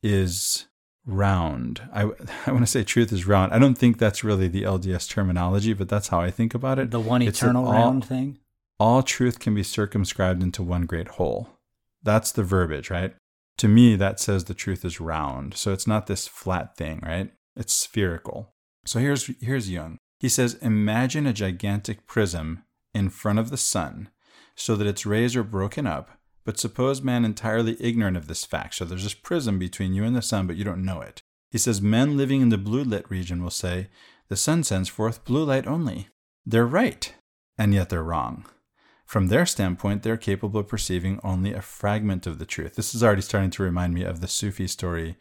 [0.06, 0.68] is
[1.06, 1.82] round.
[1.92, 2.04] I,
[2.46, 3.52] I want to say truth is round.
[3.52, 6.92] I don't think that's really the LDS terminology, but that's how I think about it.
[6.92, 8.38] The one eternal round thing?
[8.80, 11.50] All truth can be circumscribed into one great whole.
[12.04, 13.16] That's the verbiage, right?
[13.58, 15.56] To me, that says the truth is round.
[15.56, 17.32] So it's not this flat thing, right?
[17.56, 18.54] It's spherical.
[18.86, 19.98] So here's, here's Jung.
[20.20, 22.64] He says, Imagine a gigantic prism
[22.94, 24.10] in front of the sun
[24.56, 26.12] so that its rays are broken up
[26.46, 28.76] but suppose man entirely ignorant of this fact.
[28.76, 31.22] So there's this prism between you and the sun, but you don't know it.
[31.52, 33.90] He says men living in the blue lit region will say,
[34.28, 36.10] the sun sends forth blue light only.
[36.46, 37.14] They're right,
[37.58, 38.46] and yet they're wrong.
[39.06, 42.76] From their standpoint, they're capable of perceiving only a fragment of the truth.
[42.76, 45.16] This is already starting to remind me of the Sufi story,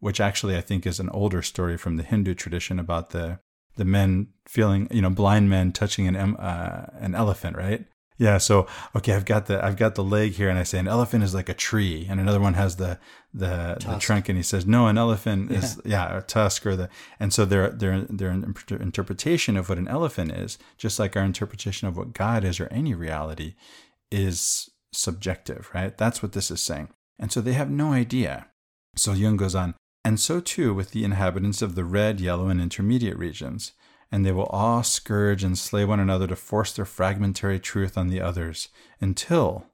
[0.00, 3.40] which actually I think is an older story from the Hindu tradition about the
[3.74, 7.86] the men feeling, you know, blind men touching an uh, an elephant, right?
[8.22, 8.38] Yeah.
[8.38, 11.24] So okay, I've got the I've got the leg here, and I say an elephant
[11.24, 13.00] is like a tree, and another one has the
[13.34, 15.58] the, the trunk, and he says no, an elephant yeah.
[15.58, 19.88] is yeah a tusk or the and so their their their interpretation of what an
[19.88, 23.54] elephant is, just like our interpretation of what God is or any reality,
[24.12, 25.98] is subjective, right?
[25.98, 28.46] That's what this is saying, and so they have no idea.
[28.94, 32.60] So Jung goes on, and so too with the inhabitants of the red, yellow, and
[32.60, 33.72] intermediate regions
[34.12, 38.08] and they will all scourge and slay one another to force their fragmentary truth on
[38.08, 38.68] the others,
[39.00, 39.66] until,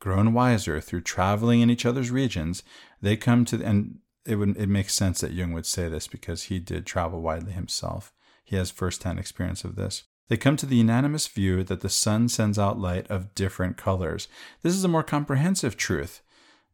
[0.00, 2.64] grown wiser through traveling in each other's regions,
[3.00, 6.44] they come to and it would it makes sense that Jung would say this because
[6.44, 8.12] he did travel widely himself.
[8.42, 10.04] He has first-hand experience of this.
[10.28, 14.26] They come to the unanimous view that the sun sends out light of different colors.
[14.62, 16.22] This is a more comprehensive truth,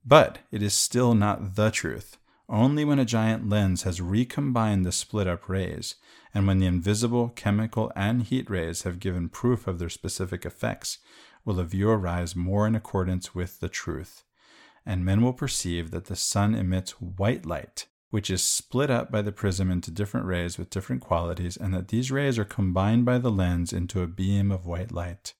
[0.04, 2.16] but it is still not the truth.
[2.48, 5.96] Only when a giant lens has recombined the split up rays,
[6.35, 10.99] and when the invisible chemical and heat rays have given proof of their specific effects,
[11.45, 14.25] will a view arise more in accordance with the truth.
[14.87, 19.23] And men will perceive that the sun emits white light, which is split up by
[19.23, 23.19] the prism into different rays with different qualities, and that these rays are combined by
[23.19, 25.35] the lens into a beam of white light.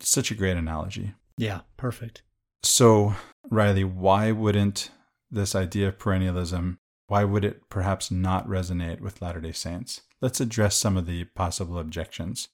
[0.00, 1.14] Such a great analogy.
[1.38, 2.22] Yeah, perfect.
[2.62, 3.14] So,
[3.50, 4.90] Riley, why wouldn't
[5.30, 10.02] this idea of perennialism, why would it perhaps not resonate with Latter day Saints?
[10.20, 12.48] Let's address some of the possible objections.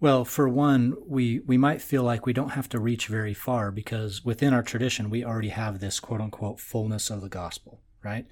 [0.00, 3.70] Well, for one, we, we might feel like we don't have to reach very far
[3.70, 8.26] because within our tradition, we already have this quote unquote fullness of the gospel, right?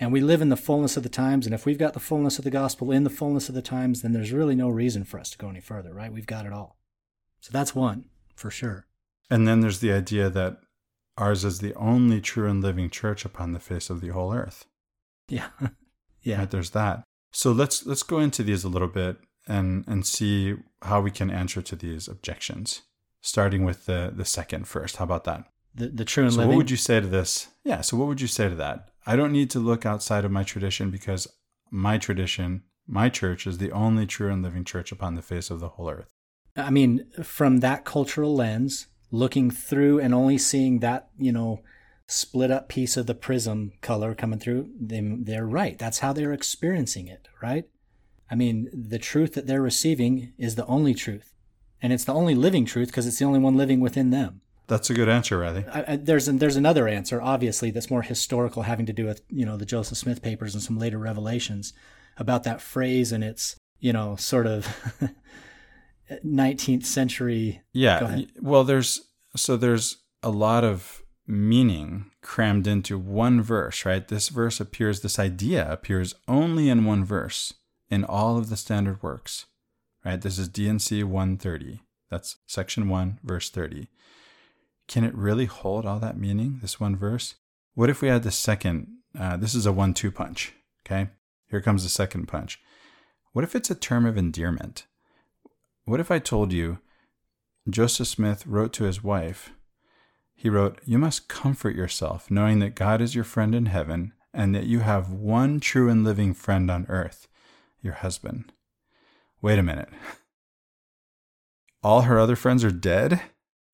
[0.00, 1.46] And we live in the fullness of the times.
[1.46, 4.02] And if we've got the fullness of the gospel in the fullness of the times,
[4.02, 6.12] then there's really no reason for us to go any further, right?
[6.12, 6.78] We've got it all.
[7.40, 8.86] So that's one for sure.
[9.30, 10.58] And then there's the idea that
[11.18, 14.66] Ours is the only true and living church upon the face of the whole earth.
[15.28, 15.48] Yeah.
[16.22, 16.38] yeah.
[16.40, 17.04] Right, there's that.
[17.32, 21.30] So let's let's go into these a little bit and and see how we can
[21.30, 22.82] answer to these objections.
[23.20, 24.96] Starting with the the second first.
[24.96, 25.44] How about that?
[25.74, 26.50] The the true and so living.
[26.50, 27.48] what would you say to this?
[27.64, 28.90] Yeah, so what would you say to that?
[29.06, 31.26] I don't need to look outside of my tradition because
[31.70, 35.60] my tradition, my church is the only true and living church upon the face of
[35.60, 36.08] the whole earth.
[36.56, 41.60] I mean, from that cultural lens, looking through and only seeing that, you know,
[42.12, 45.78] split up piece of the prism color coming through, they, they're right.
[45.78, 47.64] That's how they're experiencing it, right?
[48.30, 51.32] I mean, the truth that they're receiving is the only truth.
[51.80, 54.40] And it's the only living truth because it's the only one living within them.
[54.68, 55.66] That's a good answer, Riley.
[55.70, 59.44] I, I, there's there's another answer, obviously, that's more historical, having to do with you
[59.44, 61.72] know the Joseph Smith papers and some later revelations
[62.16, 64.68] about that phrase and its you know sort of
[66.24, 67.60] 19th century.
[67.72, 68.22] Yeah.
[68.40, 69.00] Well, there's
[69.36, 74.06] so there's a lot of meaning crammed into one verse, right?
[74.06, 77.54] This verse appears, this idea appears only in one verse
[77.90, 79.46] in all of the standard works,
[80.04, 80.20] right?
[80.20, 81.80] This is D&C 130.
[82.10, 83.88] That's section 1, verse 30.
[84.88, 87.36] Can it really hold all that meaning, this one verse?
[87.74, 88.88] What if we had the second?
[89.18, 90.52] Uh, this is a one two punch,
[90.84, 91.10] okay?
[91.48, 92.60] Here comes the second punch.
[93.32, 94.86] What if it's a term of endearment?
[95.84, 96.78] What if I told you
[97.68, 99.50] Joseph Smith wrote to his wife?
[100.42, 104.52] He wrote, You must comfort yourself, knowing that God is your friend in heaven and
[104.56, 107.28] that you have one true and living friend on earth,
[107.80, 108.52] your husband.
[109.40, 109.88] Wait a minute.
[111.84, 113.22] All her other friends are dead?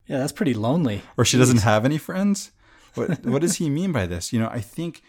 [0.05, 1.01] Yeah, that's pretty lonely.
[1.17, 2.51] Or she doesn't have any friends?
[2.93, 4.31] What what does he mean by this?
[4.31, 5.01] You know, I think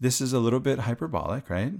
[0.00, 1.74] this is a little bit hyperbolic, right?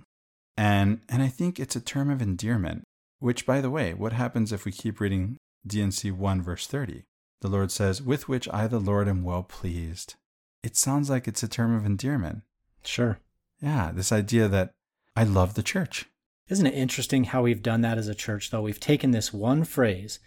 [0.59, 2.85] And and I think it's a term of endearment,
[3.19, 7.05] which by the way, what happens if we keep reading D&C 1 verse 30?
[7.43, 10.15] The Lord says, "With which I the Lord am well pleased."
[10.63, 12.43] It sounds like it's a term of endearment.
[12.85, 13.19] Sure.
[13.61, 14.75] Yeah, this idea that
[15.17, 16.07] I love the church.
[16.49, 18.63] Isn't it interesting how we've done that as a church though?
[18.63, 20.21] We've taken this one phrase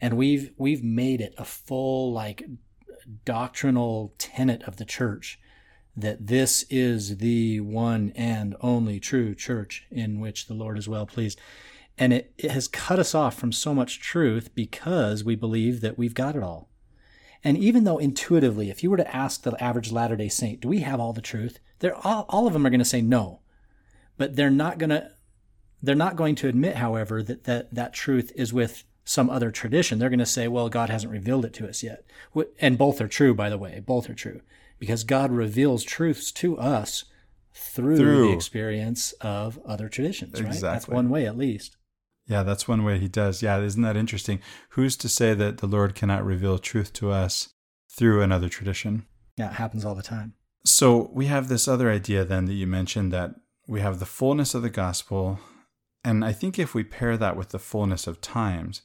[0.00, 2.42] and we've we've made it a full like
[3.24, 5.38] doctrinal tenet of the church
[5.96, 11.06] that this is the one and only true church in which the Lord is well
[11.06, 11.40] pleased.
[11.98, 15.96] And it, it has cut us off from so much truth because we believe that
[15.96, 16.68] we've got it all.
[17.42, 20.68] And even though intuitively, if you were to ask the average Latter day Saint, do
[20.68, 21.58] we have all the truth?
[21.78, 23.40] They're all, all of them are going to say no.
[24.18, 25.10] But they're not going to
[25.82, 29.98] they're not going to admit, however, that that, that truth is with some other tradition.
[29.98, 32.04] They're going to say, well, God hasn't revealed it to us yet.
[32.58, 33.80] And both are true, by the way.
[33.84, 34.40] Both are true
[34.78, 37.04] because God reveals truths to us
[37.54, 38.28] through, through.
[38.28, 40.48] the experience of other traditions, right?
[40.48, 40.68] Exactly.
[40.68, 41.76] That's one way at least.
[42.26, 43.42] Yeah, that's one way he does.
[43.42, 44.40] Yeah, isn't that interesting?
[44.70, 47.50] Who's to say that the Lord cannot reveal truth to us
[47.96, 49.06] through another tradition?
[49.36, 50.34] Yeah, it happens all the time.
[50.64, 53.36] So we have this other idea then that you mentioned that
[53.68, 55.38] we have the fullness of the gospel.
[56.02, 58.82] And I think if we pair that with the fullness of times,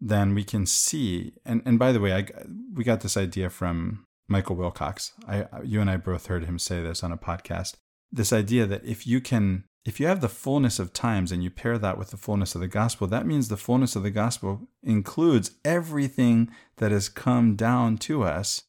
[0.00, 1.32] then we can see.
[1.46, 2.26] And, and by the way, I,
[2.74, 5.12] we got this idea from Michael Wilcox.
[5.26, 7.76] I, you and I both heard him say this on a podcast.
[8.10, 11.50] This idea that if you can, if you have the fullness of times and you
[11.50, 14.68] pair that with the fullness of the gospel, that means the fullness of the gospel
[14.82, 18.62] includes everything that has come down to us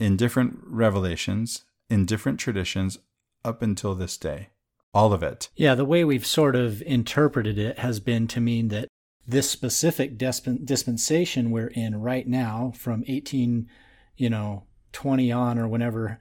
[0.00, 2.98] in different revelations, in different traditions
[3.44, 4.48] up until this day.
[4.92, 5.50] All of it.
[5.54, 8.88] Yeah, the way we've sort of interpreted it has been to mean that
[9.26, 13.68] this specific dispensation we're in right now from 18,
[14.16, 16.18] you know, 20 on or whenever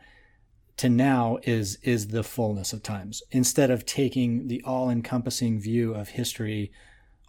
[0.77, 3.23] to now is is the fullness of times.
[3.31, 6.71] Instead of taking the all-encompassing view of history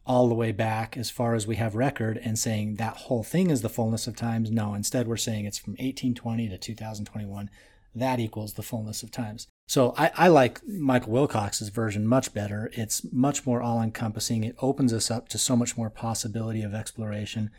[0.07, 3.51] all the way back as far as we have record and saying that whole thing
[3.51, 7.51] is the fullness of times no instead we're saying it's from 1820 to 2021
[7.93, 9.49] that equals the fullness of times.
[9.67, 12.71] So I, I like michael wilcox's version much better.
[12.75, 14.45] It's much more all-encompassing.
[14.45, 17.51] It opens us up to so much more possibility of exploration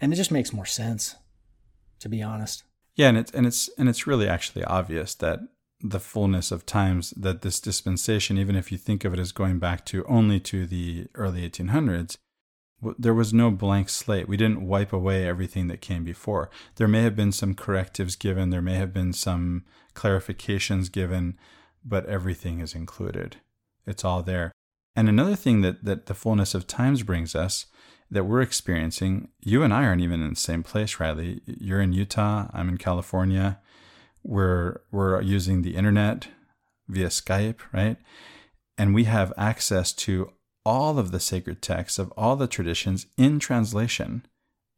[0.00, 1.16] and it just makes more sense
[2.00, 2.62] to be honest
[2.98, 5.38] yeah, and it's and it's and it's really actually obvious that
[5.80, 9.60] the fullness of times that this dispensation, even if you think of it as going
[9.60, 12.16] back to only to the early 1800s,
[12.98, 14.28] there was no blank slate.
[14.28, 16.50] We didn't wipe away everything that came before.
[16.74, 21.38] There may have been some correctives given, there may have been some clarifications given,
[21.84, 23.36] but everything is included.
[23.86, 24.50] It's all there.
[24.96, 27.66] And another thing that, that the fullness of times brings us
[28.10, 31.40] that we're experiencing, you and I aren't even in the same place, Riley.
[31.44, 33.60] You're in Utah, I'm in California.
[34.22, 36.28] We're we're using the internet
[36.88, 37.96] via Skype, right?
[38.76, 40.32] And we have access to
[40.64, 44.26] all of the sacred texts of all the traditions in translation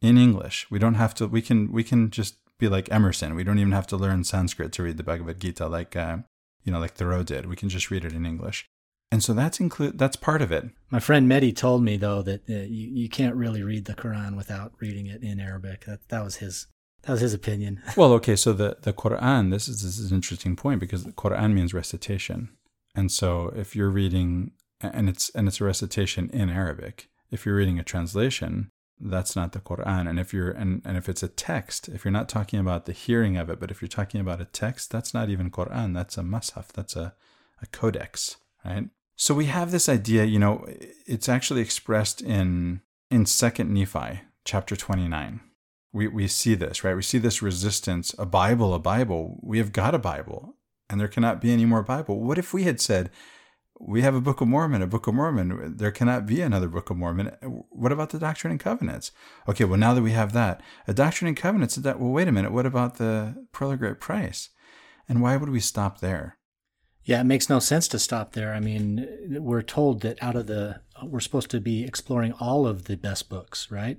[0.00, 0.66] in English.
[0.70, 3.34] We don't have to we can we can just be like Emerson.
[3.34, 6.18] We don't even have to learn Sanskrit to read the Bhagavad Gita like uh,
[6.64, 7.46] you know like Thoreau did.
[7.46, 8.68] We can just read it in English.
[9.12, 10.70] And so that's include that's part of it.
[10.90, 14.36] My friend Mehdi told me though that uh, you, you can't really read the Quran
[14.36, 15.84] without reading it in Arabic.
[15.86, 16.68] That that was his
[17.02, 17.82] that was his opinion.
[17.96, 21.12] well, okay, so the the Quran this is this is an interesting point because the
[21.12, 22.50] Quran means recitation.
[22.94, 27.56] And so if you're reading and it's and it's a recitation in Arabic, if you're
[27.56, 30.08] reading a translation, that's not the Quran.
[30.08, 32.92] And if you're and, and if it's a text, if you're not talking about the
[32.92, 35.94] hearing of it, but if you're talking about a text, that's not even Quran.
[35.94, 36.68] That's a mushaf.
[36.68, 37.14] That's a,
[37.60, 38.88] a codex, right?
[39.20, 40.64] So we have this idea, you know,
[41.06, 45.40] it's actually expressed in in Second Nephi, chapter 29.
[45.92, 46.96] We we see this, right?
[46.96, 49.38] We see this resistance, a Bible, a Bible.
[49.42, 50.56] We have got a Bible,
[50.88, 52.18] and there cannot be any more Bible.
[52.18, 53.10] What if we had said,
[53.78, 55.76] we have a Book of Mormon, a Book of Mormon.
[55.76, 57.30] There cannot be another Book of Mormon.
[57.68, 59.12] What about the Doctrine and Covenants?
[59.46, 62.32] Okay, well, now that we have that, a Doctrine and Covenants, that, well, wait a
[62.32, 64.48] minute, what about the Pearl of Great Price?
[65.10, 66.38] And why would we stop there?
[67.04, 68.52] Yeah, it makes no sense to stop there.
[68.52, 72.84] I mean, we're told that out of the, we're supposed to be exploring all of
[72.84, 73.98] the best books, right?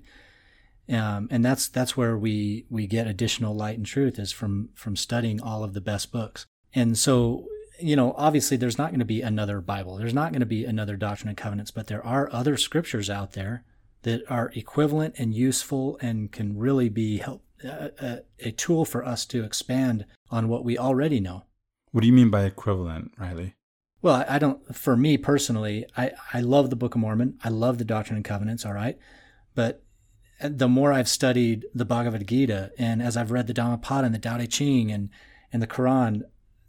[0.90, 4.96] Um, and that's that's where we we get additional light and truth is from from
[4.96, 6.46] studying all of the best books.
[6.74, 7.48] And so
[7.82, 9.98] you know, obviously there's not going to be another Bible.
[9.98, 13.34] There's not going to be another Doctrine and Covenants, but there are other scriptures out
[13.34, 13.64] there
[14.04, 19.26] that are equivalent and useful and can really be help, a, a tool for us
[19.28, 21.44] to expand on what we already know.
[21.92, 23.56] What do you mean by equivalent, Riley?
[24.02, 27.38] Well, I don't, for me personally, I, I love the Book of Mormon.
[27.44, 28.98] I love the Doctrine and Covenants, all right?
[29.54, 29.84] But
[30.42, 34.16] uh, the more I've studied the Bhagavad Gita and as I've read the Dhammapada and
[34.16, 35.10] the Tao Te Ching and,
[35.54, 36.22] and the Quran,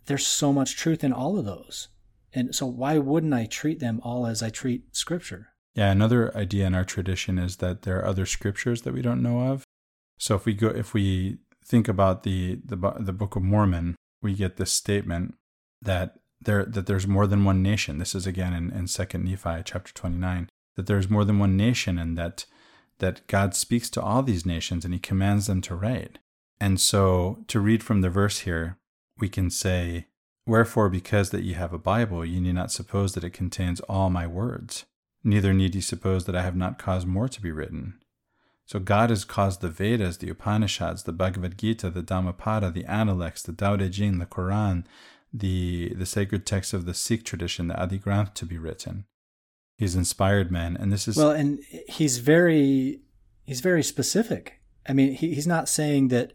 [0.07, 1.89] there's so much truth in all of those.
[2.35, 5.49] And so why wouldn't I treat them all as I treat scripture?
[5.75, 9.23] Yeah, another idea in our tradition is that there are other scriptures that we don't
[9.23, 9.65] know of.
[10.19, 14.35] So if we go if we think about the the the Book of Mormon, we
[14.35, 15.35] get this statement
[15.81, 17.99] that there that there's more than one nation.
[17.99, 21.99] This is again in, in Second Nephi chapter 29, that there's more than one nation
[21.99, 22.47] and that
[22.99, 26.19] that God speaks to all these nations and he commands them to write.
[26.61, 28.79] And so to read from the verse here,
[29.19, 30.07] we can say,
[30.47, 34.11] Wherefore, because that ye have a Bible, ye need not suppose that it contains all
[34.11, 34.85] my words,
[35.25, 37.99] neither need ye suppose that I have not caused more to be written.
[38.67, 43.43] So God has caused the Vedas, the Upanishads, the Bhagavad Gita, the Dhammapada, the Analects,
[43.43, 44.85] the Tao Te Ching, the Quran,
[45.33, 49.05] the, the sacred texts of the Sikh tradition, the Adi Granth, to be written.
[49.79, 51.59] He's inspired men, and this is well, and
[51.89, 53.01] he's very
[53.45, 54.61] he's very specific.
[54.87, 56.33] I mean, he, he's not saying that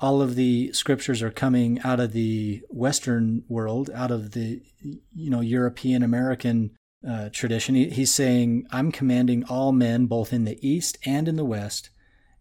[0.00, 5.30] all of the scriptures are coming out of the Western world, out of the you
[5.30, 6.72] know European American
[7.08, 7.74] uh, tradition.
[7.74, 11.90] He, he's saying, "I'm commanding all men, both in the east and in the west,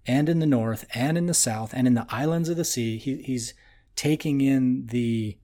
[0.05, 2.97] and in the north and in the south, and in the islands of the sea."
[2.97, 3.53] He, he's
[3.95, 5.38] taking in the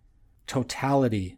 [0.45, 1.37] totality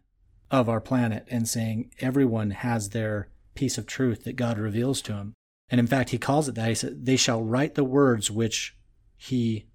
[0.51, 5.13] of our planet and saying everyone has their piece of truth that God reveals to
[5.13, 5.34] him.
[5.69, 6.69] And in fact, he calls it that.
[6.69, 8.75] He said, "They shall write the words which
[9.17, 9.67] he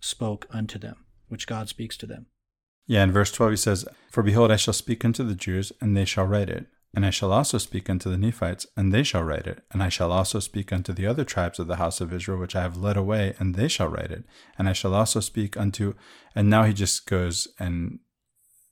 [0.00, 2.26] spoke unto them, which God speaks to them.
[2.86, 5.96] Yeah, in verse 12 he says, For behold, I shall speak unto the Jews, and
[5.96, 6.66] they shall write it.
[6.92, 9.62] And I shall also speak unto the Nephites, and they shall write it.
[9.70, 12.56] And I shall also speak unto the other tribes of the house of Israel, which
[12.56, 14.24] I have led away, and they shall write it.
[14.58, 15.94] And I shall also speak unto,
[16.34, 18.00] and now he just goes and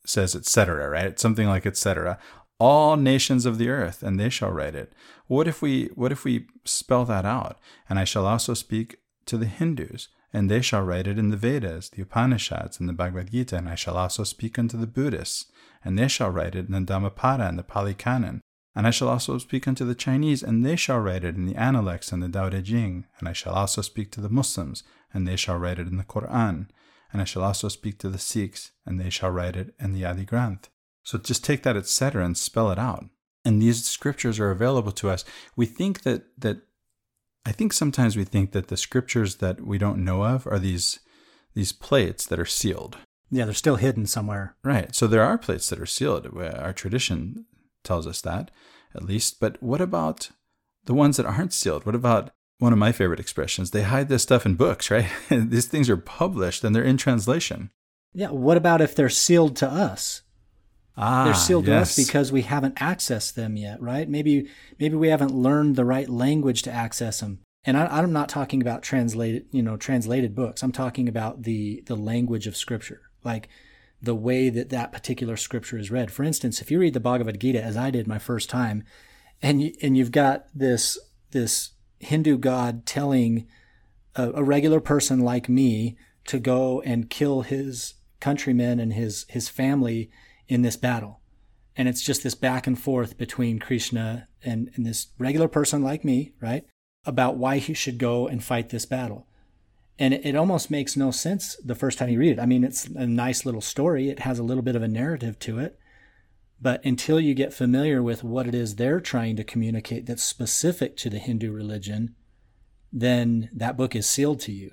[0.05, 1.19] says, etc., right?
[1.19, 2.19] Something like etc.
[2.59, 4.93] All nations of the earth, and they shall write it.
[5.29, 7.61] What if we, what if we spell that out?
[7.89, 8.97] And I shall also speak
[9.27, 12.93] to the Hindus, and they shall write it in the Vedas, the Upanishads, and the
[12.93, 15.47] Bhagavad Gita, and I shall also speak unto the Buddhists,
[15.85, 18.41] and they shall write it in the Dhammapada and the Pali Canon.
[18.75, 21.57] And I shall also speak unto the Chinese, and they shall write it in the
[21.57, 23.07] Analects and the Tao Te Ching.
[23.19, 26.05] And I shall also speak to the Muslims, and they shall write it in the
[26.05, 26.69] Quran.
[27.13, 30.05] And I shall also speak to the Sikhs, and they shall write it in the
[30.05, 30.69] Adi Granth.
[31.03, 32.25] So just take that etc.
[32.25, 33.07] and spell it out.
[33.45, 35.25] And these scriptures are available to us.
[35.57, 36.59] We think that that
[37.47, 41.01] I think sometimes we think that the scriptures that we don't know of are these
[41.55, 42.99] these plates that are sealed.
[43.31, 44.57] Yeah, they're still hidden somewhere.
[44.65, 44.95] Right.
[44.95, 46.27] So there are plates that are sealed.
[46.37, 47.47] Our tradition
[47.85, 48.51] tells us that,
[48.95, 49.41] at least.
[49.41, 50.31] But what about
[50.85, 51.85] the ones that aren't sealed?
[51.85, 53.71] What about one of my favorite expressions?
[53.71, 55.09] They hide this stuff in books, right?
[55.29, 57.71] These things are published and they're in translation.
[58.15, 58.31] Yeah.
[58.31, 60.23] What about if they're sealed to us?
[61.01, 61.95] Ah, they're sealed yes.
[61.95, 64.09] to us because we haven't accessed them yet, right?
[64.09, 64.49] Maybe
[64.81, 67.39] maybe we haven't learned the right language to access them.
[67.65, 70.63] And I, am not talking about translated, you know, translated books.
[70.63, 73.49] I'm talking about the the language of Scripture, like
[74.01, 76.11] the way that that particular Scripture is read.
[76.11, 78.85] For instance, if you read the Bhagavad Gita as I did my first time,
[79.43, 80.99] and you, and you've got this
[81.31, 83.47] this Hindu god telling
[84.15, 89.49] a, a regular person like me to go and kill his countrymen and his his
[89.49, 90.11] family
[90.49, 91.21] in this battle.
[91.77, 96.05] And it's just this back and forth between Krishna and, and this regular person like
[96.05, 96.65] me, right?
[97.05, 99.28] About why he should go and fight this battle.
[99.99, 102.41] And it, it almost makes no sense the first time you read it.
[102.41, 104.09] I mean, it's a nice little story.
[104.09, 105.79] It has a little bit of a narrative to it.
[106.61, 110.97] But until you get familiar with what it is they're trying to communicate that's specific
[110.99, 112.17] to the Hindu religion,
[112.93, 114.73] then that book is sealed to you.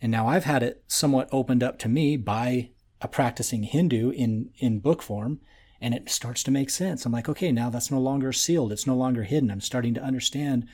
[0.00, 4.50] And now I've had it somewhat opened up to me by a practicing Hindu in,
[4.58, 5.40] in book form,
[5.80, 7.04] and it starts to make sense.
[7.04, 8.72] I'm like, okay, now that's no longer sealed.
[8.72, 9.50] It's no longer hidden.
[9.50, 10.66] I'm starting to understand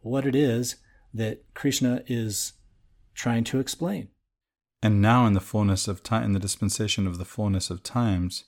[0.00, 0.76] what it is
[1.14, 2.52] that Krishna is
[3.16, 4.08] trying to explain.
[4.82, 8.44] And now, in the fullness of time, in the dispensation of the fullness of times,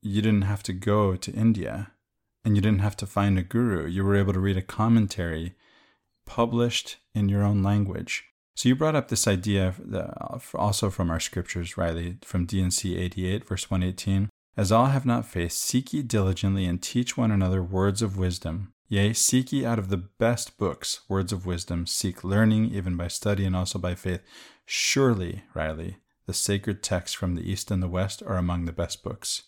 [0.00, 1.90] you didn't have to go to India
[2.44, 3.86] and you didn't have to find a guru.
[3.86, 5.54] You were able to read a commentary
[6.24, 8.24] published in your own language.
[8.54, 9.74] So you brought up this idea
[10.54, 14.30] also from our scriptures, Riley, from D&C 88, verse 118.
[14.56, 18.72] As all have not faith, seek ye diligently and teach one another words of wisdom.
[18.88, 21.86] Yea, seek ye out of the best books words of wisdom.
[21.86, 24.22] Seek learning even by study and also by faith.
[24.64, 29.02] Surely, Riley, the sacred texts from the east and the west are among the best
[29.02, 29.42] books.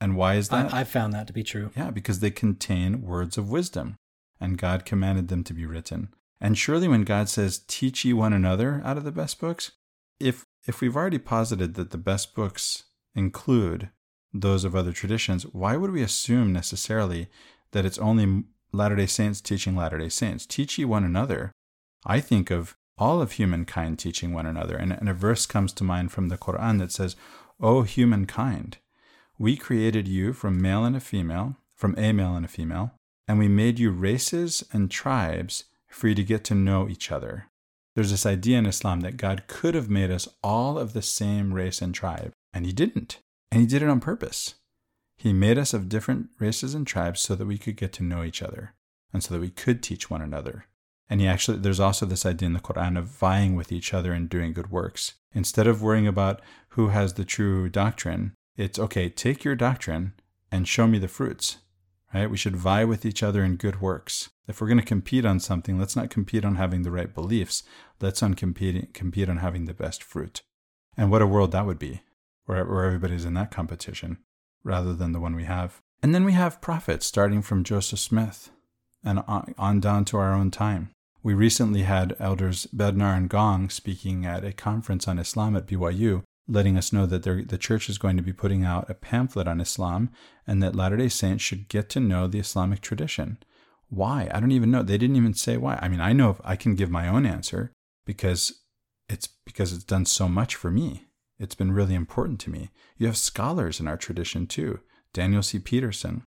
[0.00, 0.74] And why is that?
[0.74, 1.70] I, I found that to be true.
[1.76, 3.96] Yeah, because they contain words of wisdom,
[4.40, 6.08] and God commanded them to be written.
[6.40, 9.72] And surely when God says, teach ye one another out of the best books,
[10.18, 12.84] if if we've already posited that the best books
[13.14, 13.90] include
[14.32, 17.28] those of other traditions, why would we assume necessarily
[17.72, 20.46] that it's only Latter day Saints teaching Latter day Saints?
[20.46, 21.52] Teach ye one another.
[22.06, 24.76] I think of all of humankind teaching one another.
[24.76, 27.16] And, and a verse comes to mind from the Quran that says,
[27.60, 28.78] O humankind,
[29.38, 32.92] we created you from male and a female, from a male and a female,
[33.28, 37.48] and we made you races and tribes for you to get to know each other.
[37.94, 41.52] There's this idea in Islam that God could have made us all of the same
[41.52, 43.18] race and tribe, and He didn't.
[43.50, 44.54] And He did it on purpose.
[45.22, 48.24] He made us of different races and tribes so that we could get to know
[48.24, 48.74] each other
[49.12, 50.66] and so that we could teach one another.
[51.08, 54.12] And he actually, there's also this idea in the Quran of vying with each other
[54.12, 55.12] and doing good works.
[55.32, 60.14] Instead of worrying about who has the true doctrine, it's okay, take your doctrine
[60.50, 61.58] and show me the fruits
[62.14, 62.30] right?
[62.30, 64.30] We should vie with each other in good works.
[64.46, 67.62] If we're going to compete on something, let's not compete on having the right beliefs.
[68.00, 70.42] Let's on compete, compete on having the best fruit.
[70.96, 72.02] And what a world that would be,
[72.44, 74.18] where, where everybody's in that competition
[74.64, 75.80] rather than the one we have.
[76.02, 78.50] And then we have prophets starting from Joseph Smith
[79.04, 80.90] and on, down to our own time.
[81.22, 86.24] We recently had elders Bednar and Gong speaking at a conference on Islam at BYU,
[86.48, 89.60] letting us know that the church is going to be putting out a pamphlet on
[89.60, 90.10] Islam
[90.46, 93.38] and that Latter day Saints should get to know the Islamic tradition.
[93.88, 94.28] Why?
[94.32, 94.82] I don't even know.
[94.82, 95.78] They didn't even say why.
[95.80, 97.72] I mean, I know I can give my own answer
[98.04, 98.60] because
[99.08, 101.04] it's because it's done so much for me.
[101.38, 102.70] It's been really important to me.
[102.96, 104.80] You have scholars in our tradition too.
[105.12, 105.58] Daniel C.
[105.58, 106.24] Peterson,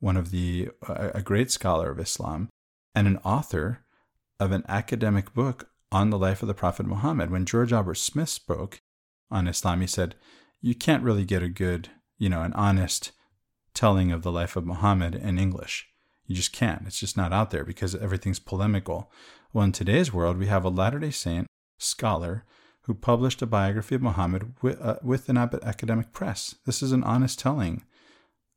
[0.00, 2.48] one of the uh, a great scholar of Islam
[2.94, 3.84] and an author
[4.40, 7.30] of an academic book on the life of the Prophet Muhammad.
[7.30, 8.80] When George Albert Smith spoke,
[9.34, 9.80] on Islam.
[9.80, 10.14] He said,
[10.60, 13.12] you can't really get a good, you know, an honest
[13.74, 15.88] telling of the life of Muhammad in English.
[16.26, 16.86] You just can't.
[16.86, 19.10] It's just not out there because everything's polemical.
[19.52, 21.46] Well, in today's world, we have a Latter day Saint
[21.78, 22.44] scholar
[22.84, 26.54] who published a biography of Muhammad with, uh, with an academic press.
[26.66, 27.82] This is an honest telling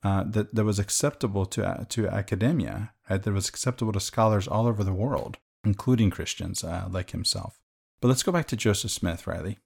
[0.03, 3.21] uh, that, that was acceptable to, uh, to academia, right?
[3.21, 7.59] that was acceptable to scholars all over the world, including Christians uh, like himself.
[8.01, 9.59] But let's go back to Joseph Smith, Riley.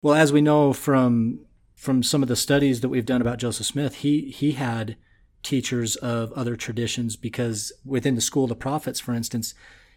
[0.00, 3.66] Well, as we know from from some of the studies that we've done about Joseph
[3.66, 4.96] Smith, he he had
[5.42, 9.54] teachers of other traditions because within the school of the prophets, for instance,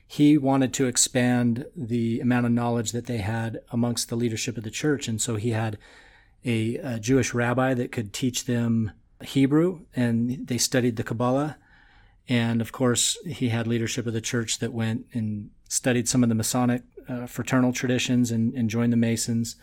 [0.08, 4.64] he wanted to expand the amount of knowledge that they had amongst the leadership of
[4.64, 5.78] the church, and so he had
[6.46, 8.92] a, a Jewish rabbi that could teach them
[9.24, 11.58] Hebrew, and they studied the Kabbalah.
[12.28, 16.30] And of course, he had leadership of the church that went and studied some of
[16.30, 19.56] the Masonic uh, fraternal traditions and, and joined the Masons.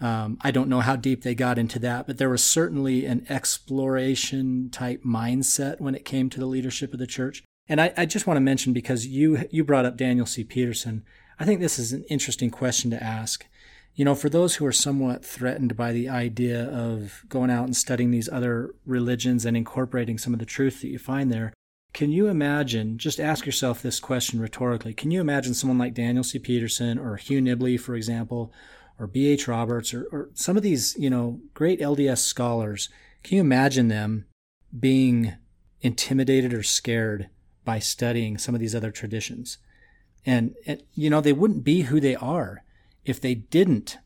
[0.00, 3.24] Um, I don't know how deep they got into that, but there was certainly an
[3.30, 7.42] exploration type mindset when it came to the leadership of the church.
[7.68, 10.44] And I, I just want to mention because you you brought up Daniel C.
[10.44, 11.04] Peterson,
[11.38, 13.46] I think this is an interesting question to ask.
[13.94, 17.74] You know, for those who are somewhat threatened by the idea of going out and
[17.74, 21.54] studying these other religions and incorporating some of the truth that you find there,
[21.94, 26.24] can you imagine, just ask yourself this question rhetorically, can you imagine someone like Daniel
[26.24, 26.38] C.
[26.38, 28.52] Peterson or Hugh Nibley, for example,
[28.98, 29.48] or B.H.
[29.48, 32.90] Roberts or, or some of these, you know, great LDS scholars,
[33.22, 34.26] can you imagine them
[34.78, 35.36] being
[35.80, 37.30] intimidated or scared
[37.66, 39.58] by studying some of these other traditions?
[40.24, 42.64] And, and, you know, they wouldn't be who they are
[43.04, 43.98] if they didn't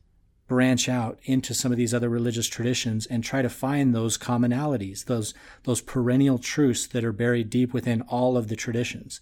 [0.48, 5.04] branch out into some of these other religious traditions and try to find those commonalities,
[5.04, 5.32] those,
[5.62, 9.20] those perennial truths that are buried deep within all of the traditions.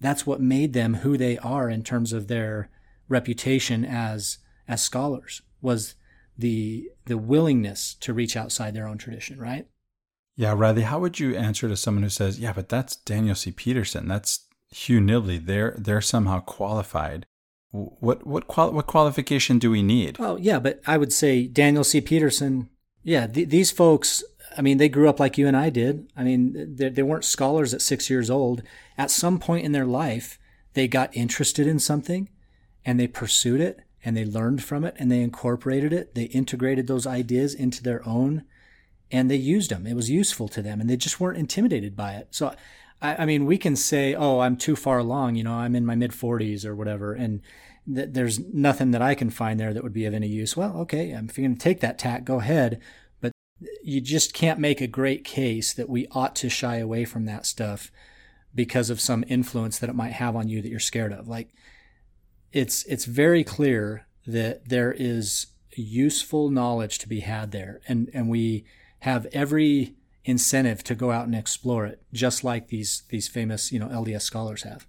[0.00, 2.70] That's what made them who they are in terms of their
[3.08, 5.94] reputation as as scholars was
[6.36, 9.66] the the willingness to reach outside their own tradition, right?
[10.36, 13.52] Yeah, Riley, how would you answer to someone who says, "Yeah, but that's Daniel C.
[13.52, 14.08] Peterson.
[14.08, 17.26] That's Hugh Nibley, they're they're somehow qualified.
[17.70, 20.18] What what qual- what qualification do we need?
[20.18, 22.00] Well, yeah, but I would say Daniel C.
[22.00, 22.68] Peterson.
[23.02, 24.24] Yeah, th- these folks.
[24.56, 26.08] I mean, they grew up like you and I did.
[26.16, 28.62] I mean, they, they weren't scholars at six years old.
[28.96, 30.38] At some point in their life,
[30.74, 32.28] they got interested in something,
[32.84, 36.14] and they pursued it, and they learned from it, and they incorporated it.
[36.14, 38.44] They integrated those ideas into their own,
[39.14, 39.86] and they used them.
[39.86, 42.26] It was useful to them, and they just weren't intimidated by it.
[42.32, 42.52] So
[43.00, 45.86] I, I mean, we can say, oh, I'm too far along, you know, I'm in
[45.86, 47.40] my mid 40s or whatever, and
[47.86, 50.56] th- there's nothing that I can find there that would be of any use.
[50.56, 52.80] Well, okay, if you're going to take that tack, go ahead.
[53.20, 53.30] But
[53.84, 57.46] you just can't make a great case that we ought to shy away from that
[57.46, 57.92] stuff
[58.52, 61.28] because of some influence that it might have on you that you're scared of.
[61.28, 61.50] Like,
[62.52, 65.46] it's it's very clear that there is
[65.76, 68.64] useful knowledge to be had there, and and we
[69.04, 69.94] have every
[70.24, 74.22] incentive to go out and explore it, just like these these famous you know LDS
[74.22, 74.86] scholars have.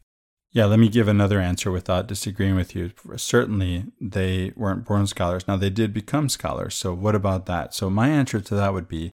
[0.53, 2.91] Yeah, let me give another answer without disagreeing with you.
[3.18, 5.45] Certainly, they weren't born scholars.
[5.49, 6.76] Now they did become scholars.
[6.76, 7.74] So what about that?
[7.74, 9.11] So my answer to that would be,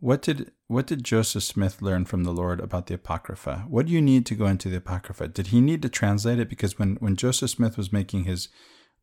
[0.00, 3.64] what did what did Joseph Smith learn from the Lord about the Apocrypha?
[3.68, 5.28] What do you need to go into the Apocrypha?
[5.28, 6.50] Did he need to translate it?
[6.50, 8.48] Because when when Joseph Smith was making his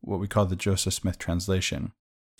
[0.00, 1.90] what we call the Joseph Smith translation,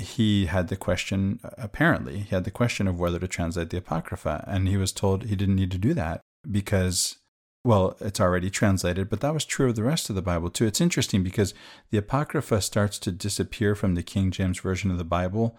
[0.01, 4.45] he had the question, apparently, he had the question of whether to translate the Apocrypha.
[4.47, 6.21] And he was told he didn't need to do that
[6.51, 7.17] because,
[7.65, 10.67] well, it's already translated, but that was true of the rest of the Bible too.
[10.67, 11.55] It's interesting because
[11.91, 15.57] the Apocrypha starts to disappear from the King James Version of the Bible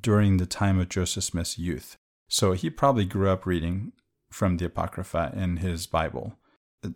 [0.00, 1.96] during the time of Joseph Smith's youth.
[2.28, 3.92] So he probably grew up reading
[4.30, 6.36] from the Apocrypha in his Bible.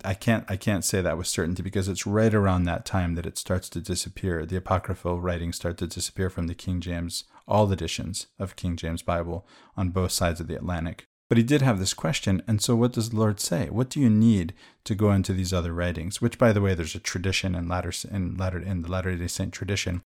[0.05, 3.27] I can't I can't say that with certainty because it's right around that time that
[3.27, 4.47] it starts to disappear.
[4.47, 9.03] The apocryphal writings start to disappear from the King James, all editions of King James
[9.03, 11.07] Bible on both sides of the Atlantic.
[11.29, 13.69] But he did have this question, and so what does the Lord say?
[13.71, 14.55] What do you need
[14.85, 16.21] to go into these other writings?
[16.21, 19.27] Which, by the way, there's a tradition in latter in latter in the Latter Day
[19.27, 20.03] Saint tradition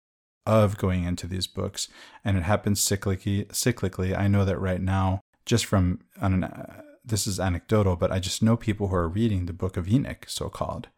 [0.46, 1.88] of going into these books,
[2.24, 3.46] and it happens cyclically.
[3.48, 8.18] Cyclically, I know that right now, just from on an this is anecdotal, but I
[8.18, 10.88] just know people who are reading the Book of Enoch, so called,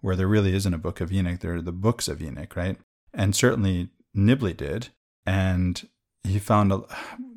[0.00, 1.40] where there really isn't a Book of Enoch.
[1.40, 2.78] There are the books of Enoch, right?
[3.14, 4.88] And certainly Nibley did.
[5.26, 5.86] And
[6.24, 6.82] he found a,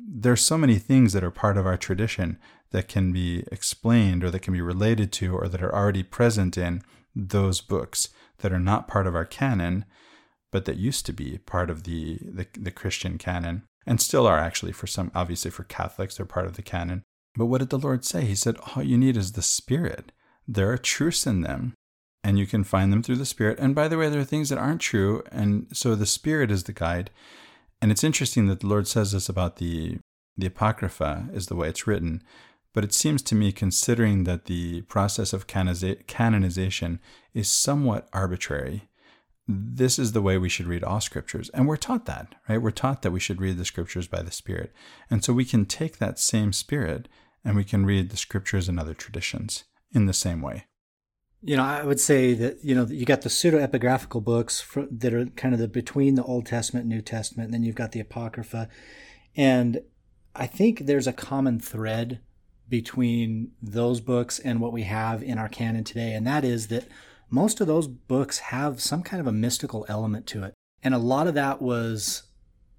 [0.08, 2.38] there's so many things that are part of our tradition
[2.70, 6.56] that can be explained or that can be related to or that are already present
[6.56, 6.82] in
[7.14, 8.08] those books
[8.38, 9.84] that are not part of our canon,
[10.50, 14.38] but that used to be part of the, the, the Christian canon and still are
[14.38, 17.02] actually for some, obviously for Catholics, they're part of the canon.
[17.34, 18.24] But what did the Lord say?
[18.24, 20.12] He said, All you need is the Spirit.
[20.46, 21.74] There are truths in them,
[22.22, 23.58] and you can find them through the Spirit.
[23.58, 25.22] And by the way, there are things that aren't true.
[25.30, 27.10] And so the Spirit is the guide.
[27.80, 29.98] And it's interesting that the Lord says this about the,
[30.36, 32.22] the Apocrypha, is the way it's written.
[32.74, 37.00] But it seems to me, considering that the process of canonization
[37.34, 38.88] is somewhat arbitrary,
[39.48, 41.50] this is the way we should read all scriptures.
[41.50, 42.62] And we're taught that, right?
[42.62, 44.72] We're taught that we should read the scriptures by the Spirit.
[45.10, 47.08] And so we can take that same Spirit
[47.44, 50.66] and we can read the scriptures and other traditions in the same way.
[51.44, 55.12] You know, I would say that, you know, you got the pseudo epigraphical books that
[55.12, 57.92] are kind of the between the Old Testament and New Testament, and then you've got
[57.92, 58.68] the Apocrypha.
[59.36, 59.80] And
[60.36, 62.20] I think there's a common thread
[62.68, 66.86] between those books and what we have in our canon today, and that is that
[67.28, 70.54] most of those books have some kind of a mystical element to it.
[70.82, 72.22] And a lot of that was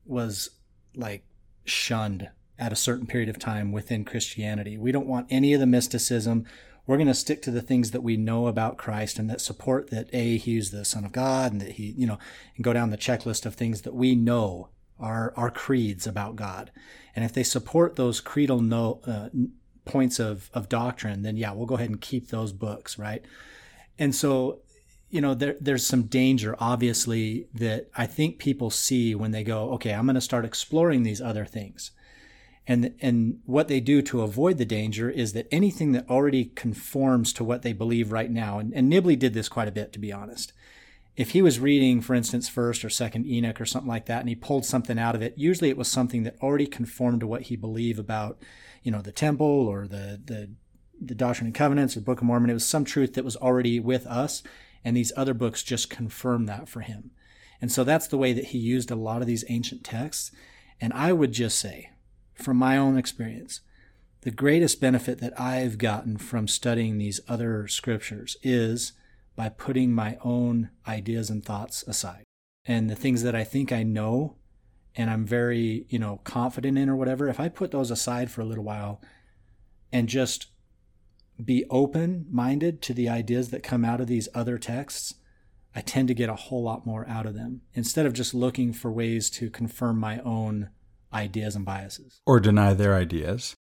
[0.06, 0.50] was
[0.96, 1.26] like
[1.66, 2.30] shunned
[2.60, 4.78] at a certain period of time within Christianity.
[4.78, 6.46] We don't want any of the mysticism.
[6.86, 9.90] We're going to stick to the things that we know about Christ and that support
[9.90, 12.20] that A, he's the Son of God and that he, you know,
[12.56, 16.72] and go down the checklist of things that we know are, are creeds about God.
[17.16, 19.30] And if they support those creedal no, uh,
[19.86, 23.24] points of, of doctrine, then yeah, we'll go ahead and keep those books, right?
[23.98, 24.60] And so,
[25.10, 29.72] you know, there, there's some danger, obviously, that I think people see when they go,
[29.74, 31.92] okay, I'm going to start exploring these other things.
[32.66, 37.34] And, and what they do to avoid the danger is that anything that already conforms
[37.34, 40.00] to what they believe right now, and, and Nibley did this quite a bit, to
[40.00, 40.54] be honest.
[41.16, 44.30] If he was reading, for instance, first or second Enoch or something like that, and
[44.30, 47.44] he pulled something out of it, usually it was something that already conformed to what
[47.44, 48.42] he believed about,
[48.82, 50.50] you know, the temple or the, the
[51.02, 52.50] the Doctrine and Covenants or Book of Mormon.
[52.50, 54.44] It was some truth that was already with us,
[54.84, 57.12] and these other books just confirmed that for him.
[57.62, 60.32] And so that's the way that he used a lot of these ancient texts.
[60.82, 61.92] And I would just say,
[62.34, 63.62] from my own experience,
[64.22, 68.94] the greatest benefit that I've gotten from studying these other scriptures is
[69.36, 72.24] by putting my own ideas and thoughts aside.
[72.66, 74.38] And the things that I think I know
[74.96, 78.42] and I'm very, you know, confident in or whatever, if I put those aside for
[78.42, 79.02] a little while
[79.92, 80.48] and just
[81.44, 85.16] be open minded to the ideas that come out of these other texts,
[85.76, 88.72] I tend to get a whole lot more out of them instead of just looking
[88.72, 90.70] for ways to confirm my own
[91.14, 93.56] ideas and biases or deny their ideas.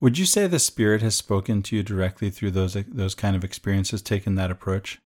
[0.00, 3.44] Would you say the Spirit has spoken to you directly through those those kind of
[3.44, 5.00] experiences, taken that approach?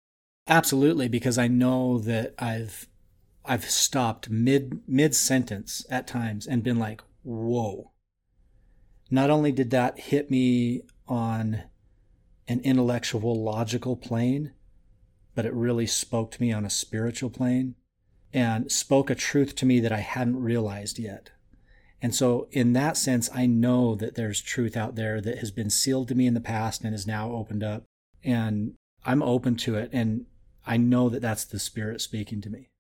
[0.49, 2.89] Absolutely, because I know that I've
[3.45, 7.93] I've stopped mid mid sentence at times and been like, "Whoa!"
[9.11, 11.63] Not only did that hit me on
[12.49, 14.53] an intellectual, logical plane,
[15.35, 17.75] but it really spoke to me on a spiritual plane
[18.33, 21.31] and spoke a truth to me that I hadn't realized yet.
[22.03, 25.71] And so, in that sense, I know that there's truth out there that has been
[25.71, 27.85] sealed to me in the past and is now opened up.
[28.25, 28.75] And
[29.07, 29.89] I'm open to it.
[29.93, 30.27] And
[30.67, 32.71] I know that that's the Spirit speaking to me.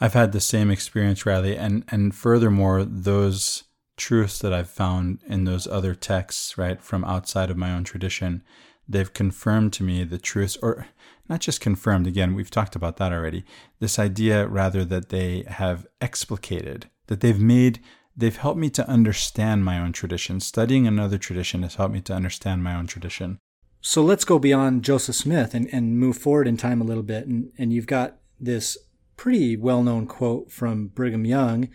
[0.00, 1.56] I've had the same experience, Riley.
[1.56, 3.64] And, and furthermore, those
[3.96, 8.42] truths that I've found in those other texts, right, from outside of my own tradition,
[8.86, 10.88] they've confirmed to me the truths, or
[11.28, 13.44] not just confirmed, again, we've talked about that already.
[13.78, 17.80] This idea, rather, that they have explicated, that they've made
[18.16, 20.40] they've helped me to understand my own tradition.
[20.40, 23.38] Studying another tradition has helped me to understand my own tradition.
[23.80, 27.26] So let's go beyond Joseph Smith and, and move forward in time a little bit.
[27.26, 28.78] And, and you've got this
[29.16, 31.68] pretty well known quote from Brigham Young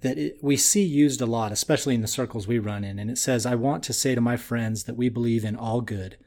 [0.00, 2.98] that it, we see used a lot, especially in the circles we run in.
[2.98, 5.80] And it says, I want to say to my friends that we believe in all
[5.80, 6.18] good.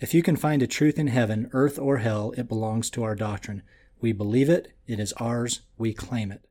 [0.00, 3.16] If you can find a truth in heaven, earth, or hell, it belongs to our
[3.16, 3.62] doctrine.
[4.00, 6.47] We believe it, it is ours, we claim it.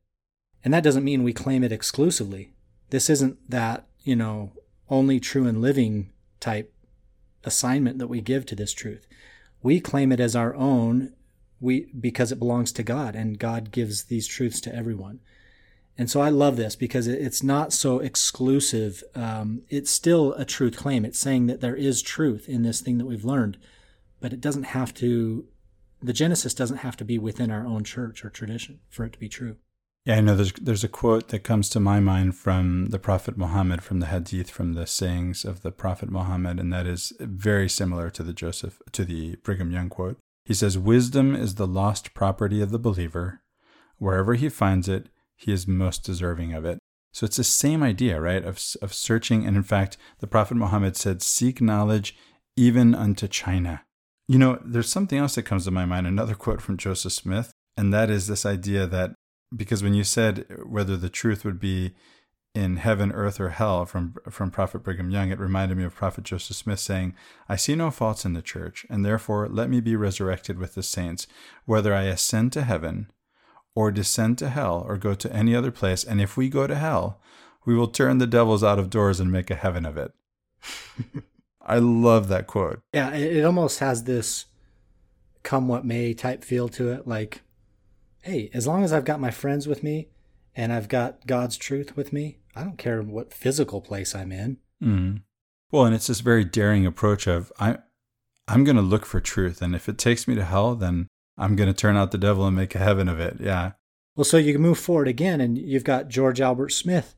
[0.64, 2.52] And that doesn't mean we claim it exclusively.
[2.90, 4.52] This isn't that, you know,
[4.90, 6.72] only true and living type
[7.44, 9.06] assignment that we give to this truth.
[9.62, 11.12] We claim it as our own
[11.60, 15.20] we because it belongs to God and God gives these truths to everyone.
[15.96, 19.02] And so I love this because it's not so exclusive.
[19.16, 21.04] Um, it's still a truth claim.
[21.04, 23.58] It's saying that there is truth in this thing that we've learned,
[24.20, 25.46] but it doesn't have to,
[26.00, 29.18] the Genesis doesn't have to be within our own church or tradition for it to
[29.18, 29.56] be true.
[30.08, 33.36] Yeah, I know there's there's a quote that comes to my mind from the Prophet
[33.36, 37.68] Muhammad, from the Hadith, from the sayings of the Prophet Muhammad, and that is very
[37.68, 40.16] similar to the Joseph to the Brigham Young quote.
[40.46, 43.42] He says, "Wisdom is the lost property of the believer.
[43.98, 46.78] Wherever he finds it, he is most deserving of it."
[47.12, 48.42] So it's the same idea, right?
[48.42, 52.16] Of of searching, and in fact, the Prophet Muhammad said, "Seek knowledge
[52.56, 53.82] even unto China."
[54.26, 56.06] You know, there's something else that comes to my mind.
[56.06, 59.14] Another quote from Joseph Smith, and that is this idea that
[59.54, 61.94] because when you said whether the truth would be
[62.54, 66.24] in heaven, earth, or hell from from Prophet Brigham Young, it reminded me of Prophet
[66.24, 67.14] Joseph Smith saying,
[67.48, 70.82] "I see no faults in the church, and therefore let me be resurrected with the
[70.82, 71.26] saints,
[71.66, 73.10] whether I ascend to heaven,
[73.74, 76.02] or descend to hell, or go to any other place.
[76.02, 77.20] And if we go to hell,
[77.64, 80.12] we will turn the devils out of doors and make a heaven of it."
[81.60, 82.80] I love that quote.
[82.94, 84.46] Yeah, it almost has this
[85.42, 87.42] "come what may" type feel to it, like
[88.20, 90.08] hey, as long as I've got my friends with me
[90.54, 94.58] and I've got God's truth with me, I don't care what physical place I'm in.
[94.82, 95.22] Mm.
[95.70, 97.78] Well, and it's this very daring approach of I,
[98.46, 101.06] I'm going to look for truth, and if it takes me to hell, then
[101.36, 103.36] I'm going to turn out the devil and make a heaven of it.
[103.40, 103.72] Yeah.
[104.16, 107.14] Well, so you can move forward again, and you've got George Albert Smith,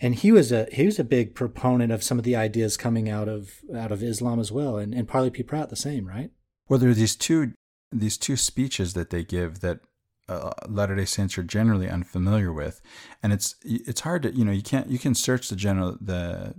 [0.00, 3.08] and he was a he was a big proponent of some of the ideas coming
[3.08, 5.42] out of out of Islam as well, and and Parley P.
[5.42, 6.30] Pratt the same, right?
[6.68, 7.54] Well, there are these two
[7.90, 9.80] these two speeches that they give that
[10.28, 12.80] uh, Latter Day Saints are generally unfamiliar with,
[13.22, 16.54] and it's it's hard to you know you can't you can search the general the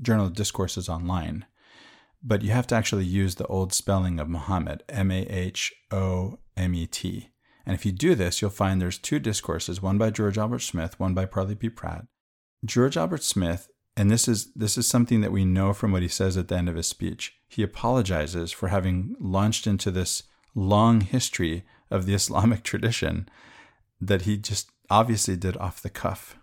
[0.00, 1.44] journal of discourses online,
[2.22, 6.38] but you have to actually use the old spelling of Muhammad M A H O
[6.56, 7.30] M E T.
[7.66, 11.00] And if you do this, you'll find there's two discourses, one by George Albert Smith,
[11.00, 11.70] one by Parley P.
[11.70, 12.06] Pratt.
[12.64, 16.08] George Albert Smith, and this is this is something that we know from what he
[16.08, 17.36] says at the end of his speech.
[17.48, 23.28] He apologizes for having launched into this long history of the Islamic tradition
[24.00, 26.36] that he just obviously did off the cuff.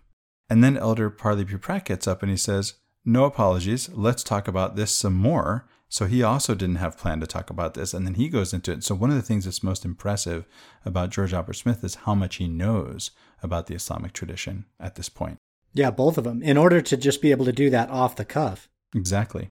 [0.50, 1.56] And then Elder Parley P.
[1.56, 2.74] Pratt gets up and he says,
[3.04, 5.66] No apologies, let's talk about this some more.
[5.88, 7.92] So he also didn't have planned to talk about this.
[7.92, 8.82] And then he goes into it.
[8.82, 10.46] So one of the things that's most impressive
[10.86, 13.10] about George Albert Smith is how much he knows
[13.42, 15.36] about the Islamic tradition at this point.
[15.74, 18.24] Yeah, both of them, in order to just be able to do that off the
[18.24, 18.68] cuff.
[18.94, 19.48] Exactly.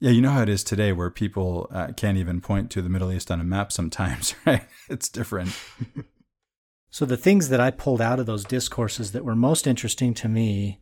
[0.00, 2.88] Yeah, you know how it is today where people uh, can't even point to the
[2.88, 4.64] Middle East on a map sometimes, right?
[4.88, 5.58] It's different.
[6.90, 10.28] so, the things that I pulled out of those discourses that were most interesting to
[10.28, 10.80] me,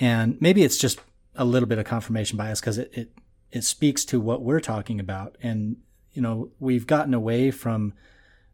[0.00, 1.00] and maybe it's just
[1.36, 3.12] a little bit of confirmation bias because it, it,
[3.52, 5.36] it speaks to what we're talking about.
[5.40, 5.76] And,
[6.12, 7.92] you know, we've gotten away from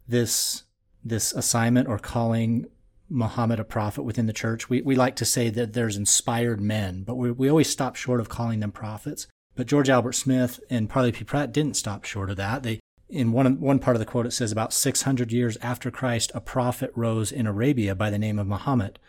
[0.07, 0.63] this,
[1.03, 2.67] this assignment or calling
[3.09, 4.69] Muhammad a prophet within the church.
[4.69, 8.19] We, we like to say that there's inspired men, but we, we always stop short
[8.19, 9.25] of calling them prophets
[9.55, 11.23] But George Albert Smith and Parley P.
[11.23, 12.63] Pratt didn't stop short of that.
[12.63, 12.79] They
[13.09, 16.41] in one one part of the quote it says about 600 years after Christ a
[16.41, 18.99] prophet rose in Arabia by the name of Muhammad.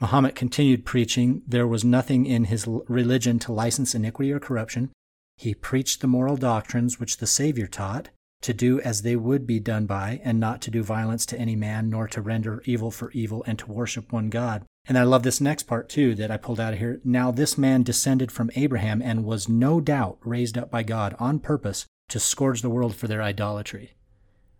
[0.00, 4.90] Muhammad continued preaching there was nothing in his religion to license iniquity or corruption.
[5.36, 8.08] He preached the moral doctrines which the Savior taught
[8.42, 11.56] to do as they would be done by and not to do violence to any
[11.56, 14.64] man nor to render evil for evil and to worship one God.
[14.86, 17.00] And I love this next part too that I pulled out of here.
[17.04, 21.38] Now this man descended from Abraham and was no doubt raised up by God on
[21.38, 23.92] purpose to scourge the world for their idolatry.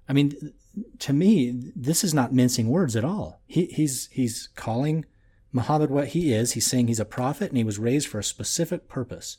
[0.08, 0.52] I mean,
[1.00, 3.40] to me, this is not mincing words at all.
[3.46, 5.04] He, he's, he's calling
[5.52, 6.52] Muhammad what he is.
[6.52, 9.38] He's saying he's a prophet and he was raised for a specific purpose.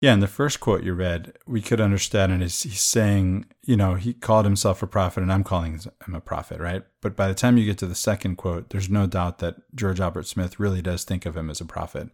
[0.00, 3.76] Yeah, in the first quote you read, we could understand it as he's saying, you
[3.76, 6.82] know, he called himself a prophet and I'm calling him a prophet, right?
[7.02, 10.00] But by the time you get to the second quote, there's no doubt that George
[10.00, 12.08] Albert Smith really does think of him as a prophet.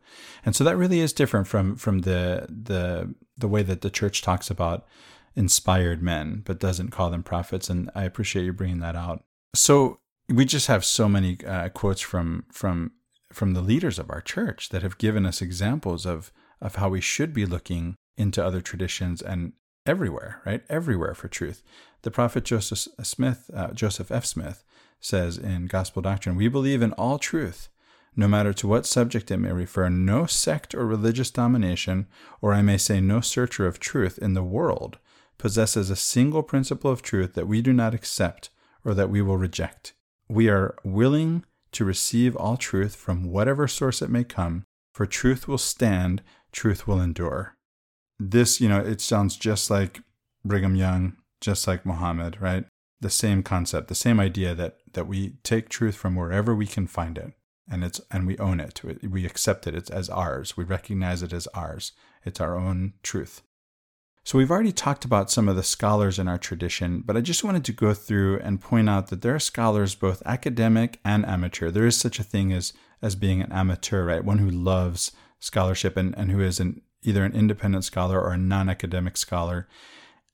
[0.45, 4.20] And so that really is different from from the the the way that the church
[4.20, 4.84] talks about
[5.37, 7.70] inspired men, but doesn't call them prophets.
[7.70, 9.22] And I appreciate you bringing that out.
[9.55, 12.93] So we just have so many uh, quotes from from
[13.32, 17.00] from the leaders of our church that have given us examples of of how we
[17.00, 19.52] should be looking into other traditions and
[19.84, 20.62] everywhere, right?
[20.68, 21.62] Everywhere for truth.
[22.02, 24.24] The prophet Joseph Smith, uh, Joseph F.
[24.24, 24.64] Smith,
[25.00, 27.68] says in Gospel Doctrine, "We believe in all truth."
[28.16, 32.07] no matter to what subject it may refer, no sect or religious domination,
[32.40, 34.98] or I may say no searcher of truth in the world,
[35.36, 38.48] possesses a single principle of truth that we do not accept
[38.84, 39.92] or that we will reject.
[40.28, 45.46] We are willing to receive all truth from whatever source it may come, for truth
[45.46, 46.22] will stand,
[46.57, 47.54] truth will endure.
[48.18, 50.00] This, you know, it sounds just like
[50.44, 52.64] Brigham Young, just like Muhammad, right?
[53.00, 56.86] The same concept, the same idea that that we take truth from wherever we can
[56.86, 57.34] find it,
[57.70, 58.80] and it's and we own it.
[59.02, 60.57] We accept it It's as ours.
[60.57, 61.92] We recognize it as ours.
[62.24, 63.42] It's our own truth.
[64.24, 67.44] So we've already talked about some of the scholars in our tradition, but I just
[67.44, 71.70] wanted to go through and point out that there are scholars both academic and amateur.
[71.70, 74.24] There is such a thing as as being an amateur, right?
[74.24, 78.39] One who loves scholarship and, and who is an either an independent scholar or a
[78.39, 79.68] non-academic scholar.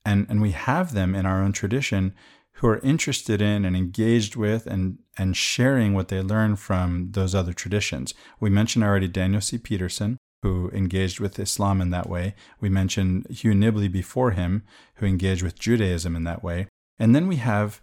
[0.04, 2.14] And and we have them in our own tradition
[2.56, 7.34] who are interested in and engaged with and and sharing what they learn from those
[7.34, 8.14] other traditions.
[8.40, 9.58] We mentioned already Daniel C.
[9.58, 12.34] Peterson, who engaged with Islam in that way.
[12.60, 14.62] We mentioned Hugh Nibley before him,
[14.96, 16.66] who engaged with Judaism in that way.
[16.98, 17.80] And then we have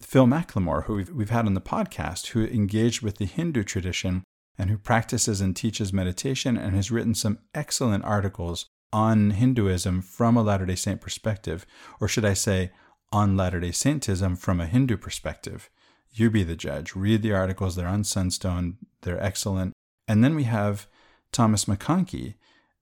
[0.00, 4.22] Phil McLemore, who we've, we've had on the podcast, who engaged with the Hindu tradition
[4.58, 10.36] and who practices and teaches meditation and has written some excellent articles on Hinduism from
[10.36, 11.66] a Latter day Saint perspective,
[12.00, 12.72] or should I say,
[13.12, 15.70] on Latter day Saintism from a Hindu perspective.
[16.10, 16.94] You be the judge.
[16.94, 19.74] Read the articles, they're on Sunstone, they're excellent.
[20.06, 20.86] And then we have
[21.32, 22.34] Thomas McConkie,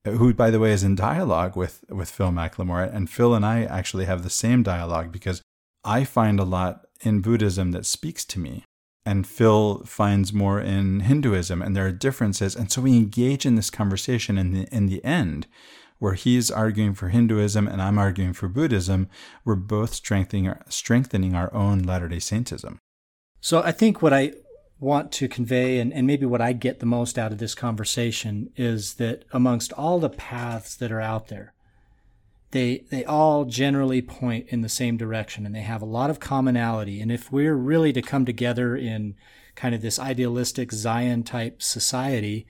[0.04, 2.92] who, by the way, is in dialogue with, with Phil McLemore.
[2.94, 5.42] And Phil and I actually have the same dialogue because
[5.84, 8.64] I find a lot in Buddhism that speaks to me.
[9.06, 12.56] And Phil finds more in Hinduism, and there are differences.
[12.56, 15.46] And so we engage in this conversation in the, in the end,
[15.98, 19.08] where he's arguing for Hinduism and I'm arguing for Buddhism.
[19.44, 22.78] We're both strengthening our, strengthening our own Latter day Saintism.
[23.40, 24.32] So I think what I
[24.78, 28.50] want to convey, and, and maybe what I get the most out of this conversation,
[28.56, 31.54] is that amongst all the paths that are out there,
[32.52, 36.20] they they all generally point in the same direction and they have a lot of
[36.20, 37.00] commonality.
[37.00, 39.14] And if we're really to come together in
[39.54, 42.46] kind of this idealistic Zion type society,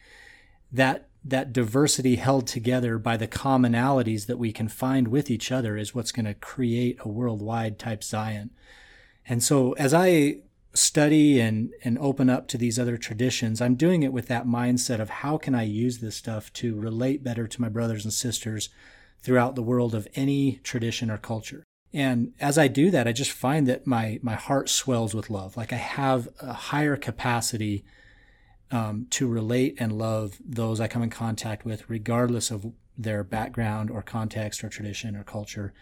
[0.71, 5.77] that that diversity held together by the commonalities that we can find with each other
[5.77, 8.51] is what's going to create a worldwide type Zion.
[9.27, 10.39] And so as I
[10.73, 15.01] study and and open up to these other traditions i'm doing it with that mindset
[15.01, 18.69] of how can i use this stuff to relate better to my brothers and sisters
[19.27, 21.65] throughout the world of any tradition or culture.
[21.93, 25.57] And as i do that i just find that my my heart swells with love.
[25.57, 27.85] Like i have a higher capacity
[28.71, 33.91] um, to relate and love those i come in contact with regardless of their background
[33.91, 35.75] or context or tradition or culture.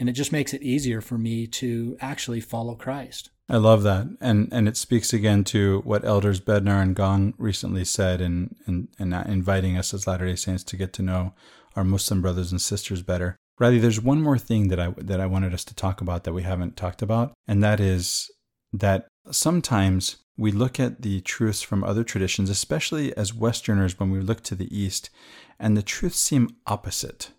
[0.00, 3.30] And it just makes it easier for me to actually follow christ.
[3.48, 7.84] I love that, and and it speaks again to what elders Bednar and Gong recently
[7.84, 11.32] said, in in, in inviting us as Latter Day Saints to get to know
[11.78, 13.36] our Muslim brothers and sisters better.
[13.58, 16.32] Riley, there's one more thing that I that I wanted us to talk about that
[16.32, 18.30] we haven't talked about, and that is
[18.72, 24.20] that sometimes we look at the truths from other traditions, especially as Westerners, when we
[24.20, 25.10] look to the East,
[25.58, 27.30] and the truths seem opposite,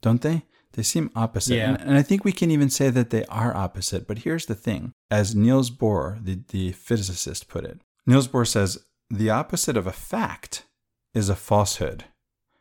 [0.00, 0.44] don't they?
[0.74, 1.56] They seem opposite.
[1.56, 1.70] Yeah.
[1.70, 4.08] And, and, I think we can even say that they are opposite.
[4.08, 8.84] But here's the thing as Niels Bohr, the, the physicist, put it Niels Bohr says,
[9.08, 10.64] the opposite of a fact
[11.14, 12.04] is a falsehood.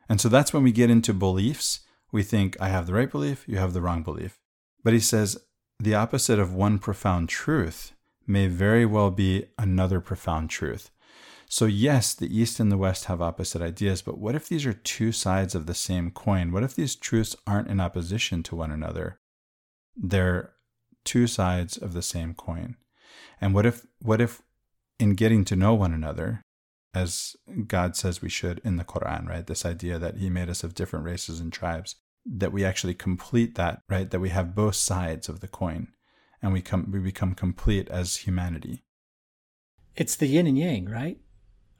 [0.10, 1.82] And so that's when we get into beliefs
[2.14, 4.38] we think, I have the right belief, you have the wrong belief.
[4.84, 5.38] But he says,
[5.80, 7.94] the opposite of one profound truth
[8.28, 10.92] may very well be another profound truth.
[11.50, 14.74] So, yes, the East and the West have opposite ideas, but what if these are
[14.74, 16.52] two sides of the same coin?
[16.52, 19.20] What if these truths aren't in opposition to one another?
[19.96, 20.54] They're
[21.04, 22.78] two sides of the same coin.
[23.42, 24.42] And what if, what if
[25.00, 26.42] in getting to know one another,
[26.94, 27.36] as
[27.68, 29.46] God says we should in the Quran, right?
[29.46, 33.56] This idea that He made us of different races and tribes, that we actually complete
[33.56, 34.10] that, right?
[34.10, 35.88] That we have both sides of the coin
[36.42, 38.84] and we come we become complete as humanity.
[39.96, 41.18] It's the yin and yang, right?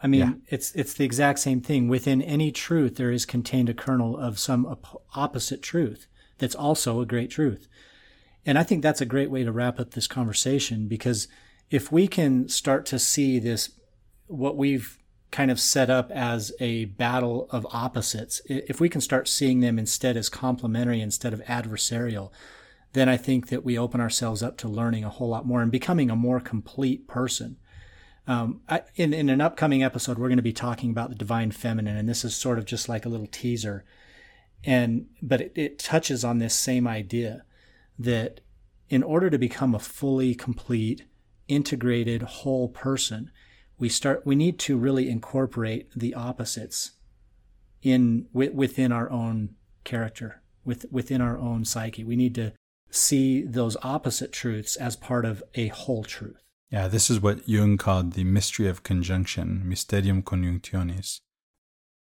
[0.02, 0.34] I mean, yeah.
[0.48, 1.88] it's it's the exact same thing.
[1.88, 6.08] Within any truth, there is contained a kernel of some op- opposite truth
[6.38, 7.68] that's also a great truth.
[8.46, 11.28] And I think that's a great way to wrap up this conversation because
[11.70, 13.72] if we can start to see this,
[14.28, 14.98] what we've
[15.34, 19.80] kind of set up as a battle of opposites, if we can start seeing them
[19.80, 22.32] instead as complementary instead of adversarial,
[22.94, 25.72] then I think that we open ourselves up to learning a whole lot more and
[25.72, 27.58] becoming a more complete person.
[28.28, 31.50] Um, I, in, in an upcoming episode, we're going to be talking about the divine
[31.50, 33.84] feminine, and this is sort of just like a little teaser.
[34.64, 37.44] And but it, it touches on this same idea
[37.98, 38.42] that
[38.88, 41.06] in order to become a fully complete,
[41.48, 43.32] integrated, whole person,
[43.84, 46.92] we start we need to really incorporate the opposites
[47.82, 52.06] in within our own character, with, within our own psyche.
[52.06, 52.54] We need to
[52.90, 56.38] see those opposite truths as part of a whole truth.
[56.72, 61.20] Yeah, this is what Jung called the mystery of conjunction, mysterium conjunctionis.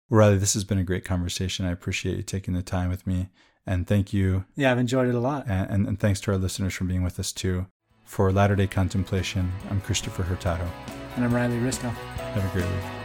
[0.08, 1.66] Riley, this has been a great conversation.
[1.66, 3.30] I appreciate you taking the time with me.
[3.66, 4.44] And thank you.
[4.54, 5.46] Yeah, I've enjoyed it a lot.
[5.48, 7.66] And, and, and thanks to our listeners for being with us too.
[8.04, 10.70] For Latter day Contemplation, I'm Christopher Hurtado.
[11.16, 11.90] And I'm Riley Risco.
[11.90, 12.95] Have a great week.